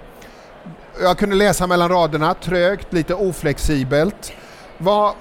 jag 1.02 1.18
kunde 1.18 1.36
läsa 1.36 1.68
mellan 1.68 1.90
raderna, 1.90 2.34
trögt, 2.34 2.94
lite 2.94 3.14
oflexibelt. 3.14 4.34
Vad, 4.78 5.14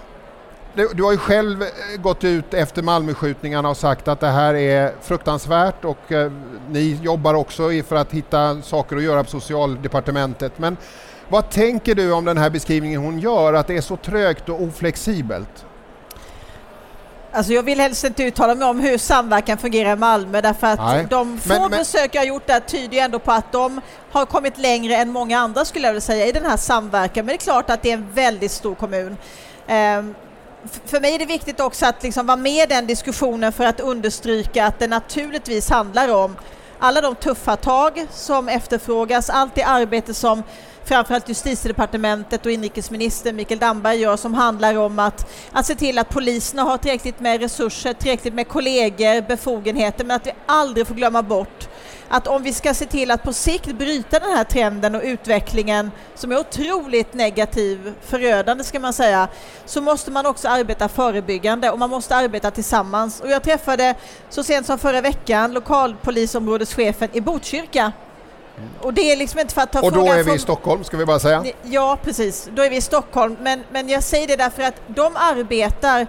du 0.74 1.02
har 1.02 1.12
ju 1.12 1.18
själv 1.18 1.62
eh, 1.62 1.68
gått 2.02 2.24
ut 2.24 2.54
efter 2.54 2.82
Malmöskjutningarna 2.82 3.68
och 3.68 3.76
sagt 3.76 4.08
att 4.08 4.20
det 4.20 4.28
här 4.28 4.54
är 4.54 4.92
fruktansvärt 5.02 5.84
och 5.84 6.12
eh, 6.12 6.32
ni 6.70 7.00
jobbar 7.02 7.34
också 7.34 7.62
för 7.88 7.96
att 7.96 8.12
hitta 8.12 8.62
saker 8.62 8.96
att 8.96 9.02
göra 9.02 9.24
på 9.24 9.30
socialdepartementet. 9.30 10.58
Men 10.58 10.76
vad 11.28 11.50
tänker 11.50 11.94
du 11.94 12.12
om 12.12 12.24
den 12.24 12.38
här 12.38 12.50
beskrivningen 12.50 13.00
hon 13.00 13.18
gör, 13.18 13.54
att 13.54 13.66
det 13.66 13.76
är 13.76 13.80
så 13.80 13.96
trögt 13.96 14.48
och 14.48 14.62
oflexibelt? 14.62 15.66
Alltså 17.32 17.52
jag 17.52 17.62
vill 17.62 17.80
helst 17.80 18.04
inte 18.04 18.22
uttala 18.22 18.54
mig 18.54 18.68
om 18.68 18.80
hur 18.80 18.98
samverkan 18.98 19.58
fungerar 19.58 19.92
i 19.92 19.96
Malmö 19.96 20.40
därför 20.40 20.66
att 20.66 20.78
Nej. 20.78 21.06
de 21.10 21.38
få 21.38 21.48
men, 21.48 21.60
men... 21.60 21.70
besök 21.70 22.14
jag 22.14 22.26
gjort 22.26 22.46
där 22.46 22.60
tyder 22.60 22.94
ju 22.94 22.98
ändå 22.98 23.18
på 23.18 23.32
att 23.32 23.52
de 23.52 23.80
har 24.10 24.26
kommit 24.26 24.58
längre 24.58 24.96
än 24.96 25.12
många 25.12 25.38
andra 25.38 25.64
skulle 25.64 25.86
jag 25.86 25.92
vilja 25.92 26.00
säga 26.00 26.26
i 26.26 26.32
den 26.32 26.46
här 26.46 26.56
samverkan. 26.56 27.26
Men 27.26 27.26
det 27.26 27.34
är 27.34 27.44
klart 27.44 27.70
att 27.70 27.82
det 27.82 27.90
är 27.90 27.94
en 27.94 28.12
väldigt 28.12 28.50
stor 28.50 28.74
kommun. 28.74 29.16
Um, 29.68 30.14
för 30.84 31.00
mig 31.00 31.14
är 31.14 31.18
det 31.18 31.26
viktigt 31.26 31.60
också 31.60 31.86
att 31.86 32.02
liksom 32.02 32.26
vara 32.26 32.36
med 32.36 32.62
i 32.62 32.74
den 32.74 32.86
diskussionen 32.86 33.52
för 33.52 33.64
att 33.64 33.80
understryka 33.80 34.66
att 34.66 34.78
det 34.78 34.86
naturligtvis 34.86 35.70
handlar 35.70 36.14
om 36.14 36.36
alla 36.78 37.00
de 37.00 37.14
tuffa 37.14 37.56
tag 37.56 38.06
som 38.10 38.48
efterfrågas, 38.48 39.30
allt 39.30 39.54
det 39.54 39.62
arbete 39.62 40.14
som 40.14 40.42
framförallt 40.86 41.28
justitiedepartementet 41.28 42.46
och 42.46 42.52
inrikesminister 42.52 43.32
Mikael 43.32 43.60
Damberg 43.60 43.96
gör 43.96 44.16
som 44.16 44.34
handlar 44.34 44.76
om 44.76 44.98
att, 44.98 45.30
att 45.52 45.66
se 45.66 45.74
till 45.74 45.98
att 45.98 46.08
poliserna 46.08 46.62
har 46.62 46.78
tillräckligt 46.78 47.20
med 47.20 47.40
resurser, 47.40 47.92
tillräckligt 47.92 48.34
med 48.34 48.48
kollegor, 48.48 49.28
befogenheter 49.28 50.04
men 50.04 50.16
att 50.16 50.26
vi 50.26 50.32
aldrig 50.46 50.86
får 50.86 50.94
glömma 50.94 51.22
bort 51.22 51.68
att 52.08 52.26
om 52.26 52.42
vi 52.42 52.52
ska 52.52 52.74
se 52.74 52.86
till 52.86 53.10
att 53.10 53.22
på 53.22 53.32
sikt 53.32 53.72
bryta 53.72 54.18
den 54.18 54.36
här 54.36 54.44
trenden 54.44 54.94
och 54.94 55.02
utvecklingen 55.04 55.90
som 56.14 56.32
är 56.32 56.38
otroligt 56.38 57.14
negativ, 57.14 57.94
förödande 58.02 58.64
ska 58.64 58.80
man 58.80 58.92
säga, 58.92 59.28
så 59.64 59.80
måste 59.80 60.10
man 60.10 60.26
också 60.26 60.48
arbeta 60.48 60.88
förebyggande 60.88 61.70
och 61.70 61.78
man 61.78 61.90
måste 61.90 62.16
arbeta 62.16 62.50
tillsammans. 62.50 63.20
Och 63.20 63.30
jag 63.30 63.42
träffade 63.42 63.94
så 64.28 64.42
sent 64.42 64.66
som 64.66 64.78
förra 64.78 65.00
veckan 65.00 65.52
lokalpolisområdeschefen 65.52 67.08
i 67.12 67.20
Botkyrka 67.20 67.92
och 68.80 68.94
det 68.94 69.12
är 69.12 69.16
liksom 69.16 69.40
inte 69.40 69.54
för 69.54 69.62
att 69.62 69.72
ta 69.72 69.80
Och 69.80 69.92
då 69.92 70.06
är 70.06 70.16
vi 70.16 70.24
från... 70.24 70.36
i 70.36 70.38
Stockholm, 70.38 70.84
ska 70.84 70.96
vi 70.96 71.04
bara 71.04 71.18
säga. 71.18 71.44
Ja, 71.62 71.98
precis. 72.02 72.48
Då 72.54 72.62
är 72.62 72.70
vi 72.70 72.76
i 72.76 72.80
Stockholm. 72.80 73.36
Men, 73.40 73.64
men 73.72 73.88
jag 73.88 74.02
säger 74.02 74.26
det 74.26 74.36
därför 74.36 74.62
att 74.62 74.74
de 74.86 75.16
arbetar 75.16 76.06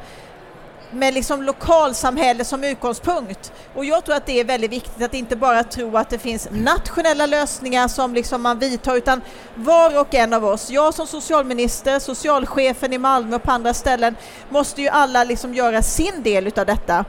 med 0.91 1.13
liksom 1.13 1.43
lokalsamhälle 1.43 2.45
som 2.45 2.63
utgångspunkt. 2.63 3.51
Och 3.75 3.85
jag 3.85 4.05
tror 4.05 4.15
att 4.15 4.25
det 4.25 4.39
är 4.39 4.43
väldigt 4.43 4.71
viktigt 4.71 5.03
att 5.03 5.13
inte 5.13 5.35
bara 5.35 5.63
tro 5.63 5.97
att 5.97 6.09
det 6.09 6.19
finns 6.19 6.47
nationella 6.51 7.25
lösningar 7.25 7.87
som 7.87 8.13
liksom 8.13 8.41
man 8.41 8.59
vidtar 8.59 8.95
utan 8.95 9.21
var 9.55 9.99
och 9.99 10.15
en 10.15 10.33
av 10.33 10.45
oss, 10.45 10.69
jag 10.69 10.93
som 10.93 11.07
socialminister, 11.07 11.99
socialchefen 11.99 12.93
i 12.93 12.97
Malmö 12.97 13.35
och 13.35 13.43
på 13.43 13.51
andra 13.51 13.73
ställen, 13.73 14.15
måste 14.49 14.81
ju 14.81 14.87
alla 14.87 15.23
liksom 15.23 15.53
göra 15.53 15.81
sin 15.81 16.23
del 16.23 16.47
utav 16.47 16.65
detta. 16.65 17.05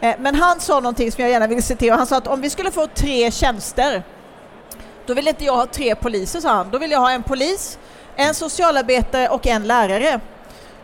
Eh, 0.00 0.14
men 0.18 0.34
han 0.34 0.60
sa 0.60 0.74
någonting 0.74 1.12
som 1.12 1.22
jag 1.22 1.30
gärna 1.30 1.46
vill 1.46 1.62
citera, 1.62 1.96
han 1.96 2.06
sa 2.06 2.16
att 2.16 2.26
om 2.26 2.40
vi 2.40 2.50
skulle 2.50 2.70
få 2.70 2.86
tre 2.86 3.30
tjänster 3.30 4.02
då 5.12 5.16
vill 5.16 5.28
inte 5.28 5.44
jag 5.44 5.56
ha 5.56 5.66
tre 5.66 5.94
poliser, 5.94 6.40
sa 6.40 6.48
han. 6.48 6.70
Då 6.70 6.78
vill 6.78 6.90
jag 6.90 6.98
ha 6.98 7.10
en 7.10 7.22
polis, 7.22 7.78
en 8.16 8.34
socialarbetare 8.34 9.28
och 9.28 9.46
en 9.46 9.66
lärare. 9.66 10.20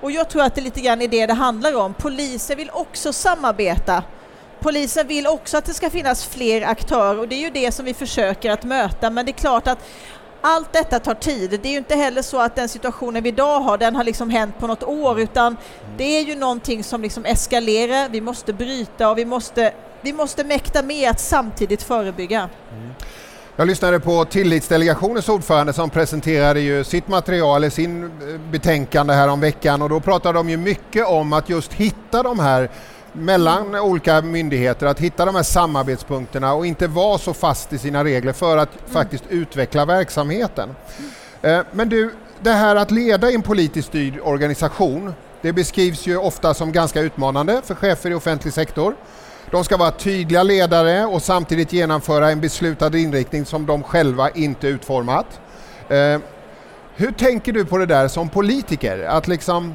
Och 0.00 0.10
jag 0.10 0.28
tror 0.28 0.42
att 0.42 0.54
det 0.54 0.60
lite 0.60 0.80
grann 0.80 1.02
är 1.02 1.08
det 1.08 1.26
det 1.26 1.32
handlar 1.32 1.76
om. 1.76 1.94
Polisen 1.94 2.56
vill 2.56 2.70
också 2.72 3.12
samarbeta. 3.12 4.02
Polisen 4.60 5.06
vill 5.06 5.26
också 5.26 5.56
att 5.56 5.64
det 5.64 5.74
ska 5.74 5.90
finnas 5.90 6.26
fler 6.26 6.62
aktörer 6.62 7.18
och 7.18 7.28
det 7.28 7.34
är 7.34 7.40
ju 7.40 7.50
det 7.50 7.72
som 7.72 7.84
vi 7.84 7.94
försöker 7.94 8.50
att 8.50 8.64
möta. 8.64 9.10
Men 9.10 9.26
det 9.26 9.30
är 9.30 9.40
klart 9.40 9.66
att 9.66 9.78
allt 10.40 10.72
detta 10.72 10.98
tar 10.98 11.14
tid. 11.14 11.60
Det 11.62 11.68
är 11.68 11.72
ju 11.72 11.78
inte 11.78 11.94
heller 11.94 12.22
så 12.22 12.40
att 12.40 12.56
den 12.56 12.68
situationen 12.68 13.22
vi 13.22 13.28
idag 13.28 13.60
har, 13.60 13.78
den 13.78 13.96
har 13.96 14.04
liksom 14.04 14.30
hänt 14.30 14.58
på 14.58 14.66
något 14.66 14.82
år, 14.82 15.20
utan 15.20 15.56
det 15.96 16.18
är 16.18 16.22
ju 16.22 16.34
någonting 16.34 16.84
som 16.84 17.02
liksom 17.02 17.24
eskalerar. 17.24 18.08
Vi 18.08 18.20
måste 18.20 18.52
bryta 18.52 19.10
och 19.10 19.18
vi 19.18 19.24
måste, 19.24 19.72
vi 20.00 20.12
måste 20.12 20.44
mäkta 20.44 20.82
med 20.82 21.10
att 21.10 21.20
samtidigt 21.20 21.82
förebygga. 21.82 22.48
Mm. 22.72 22.94
Jag 23.60 23.66
lyssnade 23.66 24.00
på 24.00 24.24
Tillitsdelegationens 24.24 25.28
ordförande 25.28 25.72
som 25.72 25.90
presenterade 25.90 26.60
ju 26.60 26.84
sitt 26.84 27.08
material, 27.08 27.70
sin 27.70 28.04
eh, 28.04 28.10
betänkande 28.50 29.14
här 29.14 29.28
om 29.28 29.40
veckan 29.40 29.82
och 29.82 29.88
då 29.88 30.00
pratade 30.00 30.38
de 30.38 30.50
ju 30.50 30.56
mycket 30.56 31.06
om 31.06 31.32
att 31.32 31.48
just 31.48 31.72
hitta 31.72 32.22
de 32.22 32.38
här 32.38 32.70
mellan 33.12 33.74
olika 33.74 34.22
myndigheter, 34.22 34.86
att 34.86 35.00
hitta 35.00 35.24
de 35.24 35.34
här 35.34 35.42
samarbetspunkterna 35.42 36.54
och 36.54 36.66
inte 36.66 36.86
vara 36.86 37.18
så 37.18 37.34
fast 37.34 37.72
i 37.72 37.78
sina 37.78 38.04
regler 38.04 38.32
för 38.32 38.56
att 38.56 38.74
mm. 38.74 38.92
faktiskt 38.92 39.24
utveckla 39.28 39.84
verksamheten. 39.84 40.76
Eh, 41.42 41.60
men 41.72 41.88
du, 41.88 42.14
det 42.40 42.52
här 42.52 42.76
att 42.76 42.90
leda 42.90 43.30
en 43.30 43.42
politiskt 43.42 43.88
styrd 43.88 44.20
organisation, 44.22 45.14
det 45.42 45.52
beskrivs 45.52 46.06
ju 46.06 46.16
ofta 46.16 46.54
som 46.54 46.72
ganska 46.72 47.00
utmanande 47.00 47.62
för 47.64 47.74
chefer 47.74 48.10
i 48.10 48.14
offentlig 48.14 48.52
sektor. 48.52 48.94
De 49.50 49.64
ska 49.64 49.76
vara 49.76 49.90
tydliga 49.90 50.42
ledare 50.42 51.06
och 51.06 51.22
samtidigt 51.22 51.72
genomföra 51.72 52.30
en 52.30 52.40
beslutad 52.40 52.98
inriktning 52.98 53.44
som 53.44 53.66
de 53.66 53.82
själva 53.82 54.30
inte 54.30 54.68
utformat. 54.68 55.40
Eh, 55.88 56.20
hur 56.96 57.12
tänker 57.12 57.52
du 57.52 57.64
på 57.64 57.78
det 57.78 57.86
där 57.86 58.08
som 58.08 58.28
politiker? 58.28 58.98
Att 58.98 59.28
liksom, 59.28 59.74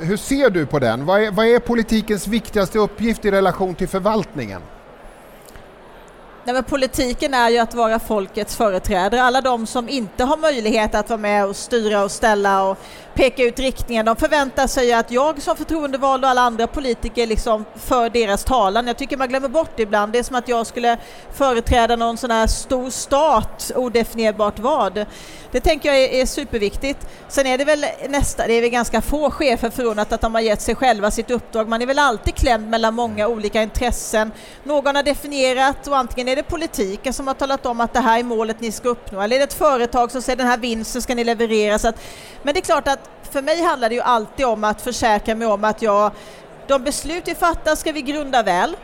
eh, 0.00 0.06
hur 0.06 0.16
ser 0.16 0.50
du 0.50 0.66
på 0.66 0.78
den? 0.78 1.06
Vad 1.06 1.22
är, 1.22 1.30
vad 1.30 1.46
är 1.46 1.58
politikens 1.58 2.26
viktigaste 2.26 2.78
uppgift 2.78 3.24
i 3.24 3.30
relation 3.30 3.74
till 3.74 3.88
förvaltningen? 3.88 4.62
Nej, 6.46 6.54
men 6.54 6.64
politiken 6.64 7.34
är 7.34 7.50
ju 7.50 7.58
att 7.58 7.74
vara 7.74 7.98
folkets 7.98 8.56
företrädare. 8.56 9.22
Alla 9.22 9.40
de 9.40 9.66
som 9.66 9.88
inte 9.88 10.24
har 10.24 10.36
möjlighet 10.36 10.94
att 10.94 11.08
vara 11.08 11.20
med 11.20 11.46
och 11.46 11.56
styra 11.56 12.04
och 12.04 12.10
ställa 12.10 12.62
och 12.62 12.78
peka 13.14 13.42
ut 13.42 13.58
riktningen, 13.58 14.06
de 14.06 14.16
förväntar 14.16 14.66
sig 14.66 14.92
att 14.92 15.10
jag 15.10 15.42
som 15.42 15.56
förtroendevald 15.56 16.24
och 16.24 16.30
alla 16.30 16.40
andra 16.40 16.66
politiker 16.66 17.26
liksom 17.26 17.64
för 17.76 18.10
deras 18.10 18.44
talan. 18.44 18.86
Jag 18.86 18.96
tycker 18.96 19.16
man 19.16 19.28
glömmer 19.28 19.48
bort 19.48 19.70
det 19.76 19.82
ibland. 19.82 20.12
Det 20.12 20.18
är 20.18 20.22
som 20.22 20.36
att 20.36 20.48
jag 20.48 20.66
skulle 20.66 20.98
företräda 21.32 21.96
någon 21.96 22.16
sån 22.16 22.30
här 22.30 22.46
stor 22.46 22.90
stat, 22.90 23.72
odefinierbart 23.74 24.58
vad. 24.58 25.06
Det 25.50 25.60
tänker 25.60 25.88
jag 25.88 25.98
är, 25.98 26.08
är 26.08 26.26
superviktigt. 26.26 27.08
Sen 27.28 27.46
är 27.46 27.58
det 27.58 27.64
väl 27.64 27.86
nästa, 28.08 28.46
det 28.46 28.52
är 28.52 28.60
väl 28.60 28.70
ganska 28.70 29.02
få 29.02 29.30
chefer 29.30 29.70
förunnat 29.70 30.12
att 30.12 30.20
de 30.20 30.34
har 30.34 30.42
gett 30.42 30.60
sig 30.60 30.74
själva 30.74 31.10
sitt 31.10 31.30
uppdrag. 31.30 31.68
Man 31.68 31.82
är 31.82 31.86
väl 31.86 31.98
alltid 31.98 32.34
klämd 32.34 32.68
mellan 32.68 32.94
många 32.94 33.28
olika 33.28 33.62
intressen. 33.62 34.32
Någon 34.64 34.96
har 34.96 35.02
definierat 35.02 35.86
och 35.86 35.98
antingen 35.98 36.28
är 36.28 36.35
är 36.36 36.42
det 36.42 36.48
politiken 36.48 37.12
som 37.12 37.26
har 37.26 37.34
talat 37.34 37.66
om 37.66 37.80
att 37.80 37.92
det 37.92 38.00
här 38.00 38.18
är 38.18 38.22
målet 38.22 38.60
ni 38.60 38.72
ska 38.72 38.88
uppnå 38.88 39.20
eller 39.20 39.36
är 39.36 39.40
det 39.40 39.44
ett 39.44 39.54
företag 39.54 40.10
som 40.10 40.22
säger 40.22 40.36
den 40.36 40.46
här 40.46 40.58
vinsten 40.58 41.02
ska 41.02 41.14
ni 41.14 41.24
leverera. 41.24 41.78
Så 41.78 41.88
att, 41.88 42.00
men 42.42 42.54
det 42.54 42.60
är 42.60 42.62
klart 42.62 42.88
att 42.88 43.10
för 43.30 43.42
mig 43.42 43.62
handlar 43.62 43.88
det 43.88 43.94
ju 43.94 44.00
alltid 44.00 44.46
om 44.46 44.64
att 44.64 44.82
försäkra 44.82 45.34
mig 45.34 45.48
om 45.48 45.64
att 45.64 45.82
jag, 45.82 46.12
de 46.66 46.84
beslut 46.84 47.28
vi 47.28 47.34
fattar 47.34 47.74
ska 47.74 47.92
vi 47.92 48.02
grunda 48.02 48.42
väl. 48.42 48.76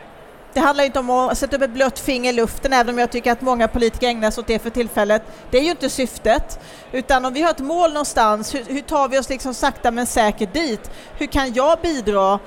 Det 0.53 0.59
handlar 0.59 0.83
inte 0.83 0.99
om 0.99 1.09
att 1.09 1.37
sätta 1.37 1.55
upp 1.55 1.61
ett 1.61 1.73
blött 1.73 1.99
finger 1.99 2.29
i 2.29 2.33
luften, 2.33 2.73
även 2.73 2.95
om 2.95 2.99
jag 2.99 3.11
tycker 3.11 3.31
att 3.31 3.41
många 3.41 3.67
politiker 3.67 4.07
ägnar 4.07 4.31
sig 4.31 4.41
åt 4.41 4.47
det 4.47 4.59
för 4.59 4.69
tillfället. 4.69 5.21
Det 5.51 5.57
är 5.57 5.63
ju 5.63 5.71
inte 5.71 5.89
syftet, 5.89 6.59
utan 6.91 7.25
om 7.25 7.33
vi 7.33 7.41
har 7.41 7.51
ett 7.51 7.59
mål 7.59 7.93
någonstans, 7.93 8.55
hur, 8.55 8.63
hur 8.63 8.81
tar 8.81 9.07
vi 9.07 9.19
oss 9.19 9.29
liksom 9.29 9.53
sakta 9.53 9.91
men 9.91 10.05
säkert 10.05 10.53
dit? 10.53 10.91
Hur 11.17 11.25
kan 11.25 11.53
jag 11.53 11.79
bidra 11.81 12.39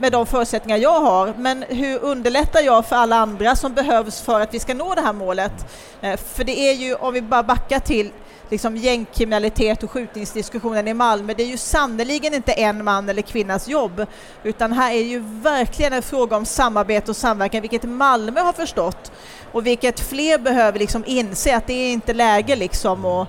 med 0.00 0.12
de 0.12 0.26
förutsättningar 0.26 0.78
jag 0.78 1.00
har, 1.00 1.34
men 1.38 1.64
hur 1.68 1.98
underlättar 1.98 2.60
jag 2.60 2.86
för 2.86 2.96
alla 2.96 3.16
andra 3.16 3.56
som 3.56 3.74
behövs 3.74 4.20
för 4.20 4.40
att 4.40 4.54
vi 4.54 4.58
ska 4.58 4.74
nå 4.74 4.94
det 4.94 5.00
här 5.00 5.12
målet? 5.12 5.52
Eh, 6.00 6.16
för 6.16 6.44
det 6.44 6.58
är 6.58 6.72
ju, 6.72 6.94
om 6.94 7.14
vi 7.14 7.22
bara 7.22 7.42
backar 7.42 7.78
till 7.78 8.10
liksom 8.50 8.76
gängkriminalitet 8.76 9.82
och 9.82 9.90
skjutningsdiskussionen 9.90 10.88
i 10.88 10.94
Malmö, 10.94 11.34
det 11.34 11.42
är 11.42 11.46
ju 11.46 11.56
sannoliken 11.56 12.34
inte 12.34 12.52
en 12.52 12.84
man 12.84 13.08
eller 13.08 13.22
kvinnas 13.22 13.68
jobb, 13.68 14.06
utan 14.42 14.72
här 14.72 14.92
är 14.92 15.02
ju 15.02 15.18
verkligen 15.24 15.92
en 15.92 16.02
fråga 16.02 16.36
om 16.36 16.44
samarbete 16.44 17.10
och 17.10 17.16
samverkan, 17.16 17.60
vilket 17.60 17.82
Malmö 17.82 18.40
har 18.40 18.52
förstått 18.52 19.12
och 19.52 19.66
vilket 19.66 20.00
fler 20.00 20.38
behöver 20.38 20.78
liksom 20.78 21.04
inse 21.06 21.56
att 21.56 21.66
det 21.66 21.72
är 21.72 21.92
inte 21.92 22.12
läge 22.12 22.56
liksom 22.56 23.04
att 23.04 23.28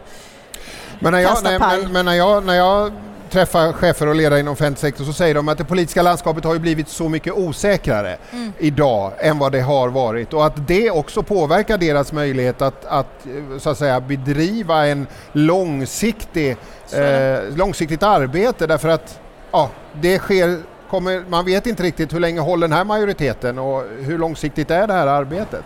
men 1.00 1.12
när 1.14 1.20
jag, 1.20 1.44
nej, 1.44 1.60
men, 1.60 1.92
men 1.92 2.06
när 2.06 2.14
jag, 2.14 2.44
när 2.44 2.54
jag 2.54 2.92
träffar 3.32 3.74
chefer 3.74 4.08
och 4.08 4.16
ledare 4.16 4.40
inom 4.40 4.54
offentlig 4.54 4.80
sektor 4.80 5.06
så 5.06 5.14
säger 5.14 5.36
de 5.36 5.50
att 5.50 5.58
det 5.58 5.64
politiska 5.64 6.02
landskapet 6.02 6.44
har 6.44 6.54
ju 6.54 6.60
blivit 6.60 6.88
så 6.88 7.10
mycket 7.10 7.34
osäkrare 7.34 8.18
mm. 8.32 8.54
idag 8.60 9.12
än 9.20 9.40
vad 9.40 9.52
det 9.52 9.62
har 9.62 9.90
varit 9.90 10.34
och 10.34 10.46
att 10.46 10.68
det 10.68 10.92
också 10.92 11.24
påverkar 11.24 11.78
deras 11.78 12.14
möjlighet 12.14 12.62
att, 12.62 12.86
att 12.86 13.28
så 13.60 13.70
att 13.70 13.78
säga 13.78 14.02
bedriva 14.02 14.88
en 14.88 15.08
långsiktig, 15.32 16.58
eh, 16.94 17.56
långsiktigt 17.56 18.04
arbete 18.04 18.68
därför 18.68 18.90
att 18.90 19.20
ja, 19.52 19.70
det 20.02 20.20
sker 20.20 20.60
kommer, 20.90 21.24
man 21.30 21.46
vet 21.46 21.68
inte 21.68 21.84
riktigt 21.84 22.14
hur 22.14 22.20
länge 22.20 22.40
håller 22.40 22.68
den 22.68 22.78
här 22.78 22.84
majoriteten 22.84 23.60
och 23.60 23.84
hur 24.00 24.18
långsiktigt 24.18 24.72
är 24.72 24.88
det 24.88 24.94
här 24.94 25.08
arbetet? 25.08 25.64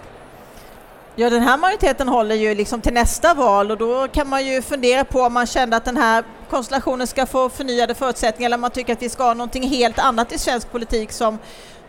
Ja, 1.17 1.29
den 1.29 1.41
här 1.41 1.57
majoriteten 1.57 2.07
håller 2.07 2.35
ju 2.35 2.55
liksom 2.55 2.81
till 2.81 2.93
nästa 2.93 3.33
val 3.33 3.71
och 3.71 3.77
då 3.77 4.07
kan 4.07 4.29
man 4.29 4.45
ju 4.45 4.61
fundera 4.61 5.05
på 5.05 5.21
om 5.21 5.33
man 5.33 5.47
kände 5.47 5.77
att 5.77 5.85
den 5.85 5.97
här 5.97 6.23
konstellationen 6.49 7.07
ska 7.07 7.25
få 7.25 7.49
förnyade 7.49 7.95
förutsättningar 7.95 8.47
eller 8.47 8.57
om 8.57 8.61
man 8.61 8.71
tycker 8.71 8.93
att 8.93 9.01
vi 9.01 9.09
ska 9.09 9.23
ha 9.23 9.33
någonting 9.33 9.69
helt 9.69 9.99
annat 9.99 10.31
i 10.31 10.39
svensk 10.39 10.71
politik 10.71 11.11
som, 11.11 11.39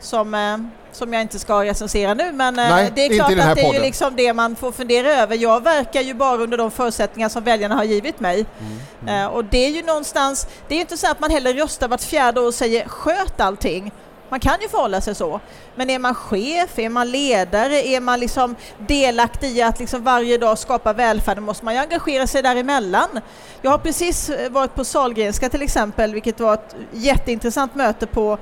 som, 0.01 0.35
eh, 0.35 0.59
som 0.93 1.13
jag 1.13 1.23
inte 1.23 1.39
ska 1.39 1.65
recensera 1.65 2.15
nu. 2.15 2.33
Men 2.33 2.59
eh, 2.59 2.69
Nej, 2.69 2.93
det 2.95 3.07
är 3.07 3.17
klart 3.17 3.49
att 3.49 3.57
det 3.57 3.63
är 3.63 3.75
ju 3.75 3.81
liksom 3.81 4.17
det 4.17 4.33
man 4.33 4.57
får 4.57 4.73
fundera 4.73 5.09
över. 5.09 5.37
Jag 5.37 5.63
verkar 5.63 6.01
ju 6.01 6.15
bara 6.15 6.37
under 6.37 6.59
de 6.59 6.71
förutsättningar 6.71 7.29
som 7.29 7.45
väljarna 7.45 7.75
har 7.75 7.85
givit 7.85 8.21
mig. 8.21 8.47
Mm, 8.61 8.79
mm. 9.03 9.25
Eh, 9.25 9.27
och 9.27 9.45
det 9.45 9.67
är 9.67 9.71
ju 9.71 9.83
någonstans, 9.83 10.47
det 10.69 10.75
är 10.75 10.77
ju 10.77 10.81
inte 10.81 10.97
så 10.97 11.11
att 11.11 11.21
man 11.21 11.31
heller 11.31 11.55
röstar 11.55 11.89
vart 11.89 12.03
fjärde 12.03 12.41
år 12.41 12.47
och 12.47 12.55
säger 12.55 12.89
sköt 12.89 13.41
allting. 13.41 13.93
Man 14.29 14.41
kan 14.41 14.61
ju 14.61 14.69
förhålla 14.69 15.01
sig 15.01 15.15
så. 15.15 15.41
Men 15.75 15.91
är 15.91 15.99
man 15.99 16.15
chef, 16.15 16.79
är 16.79 16.89
man 16.89 17.11
ledare, 17.11 17.87
är 17.87 18.01
man 18.01 18.21
liksom 18.21 18.57
delaktig 18.79 19.51
i 19.51 19.63
att 19.63 19.79
liksom 19.79 20.05
varje 20.05 20.39
dag 20.39 20.59
skapa 20.59 20.93
välfärd, 20.93 21.39
måste 21.39 21.65
man 21.65 21.75
ju 21.75 21.81
engagera 21.81 22.27
sig 22.27 22.43
däremellan. 22.43 23.21
Jag 23.63 23.71
har 23.71 23.79
precis 23.79 24.31
eh, 24.31 24.51
varit 24.51 24.75
på 24.75 24.85
Salgrenska 24.85 25.49
till 25.49 25.63
exempel, 25.63 26.13
vilket 26.13 26.41
var 26.41 26.55
ett 26.55 26.77
jätteintressant 26.93 27.75
möte 27.75 28.07
på 28.07 28.39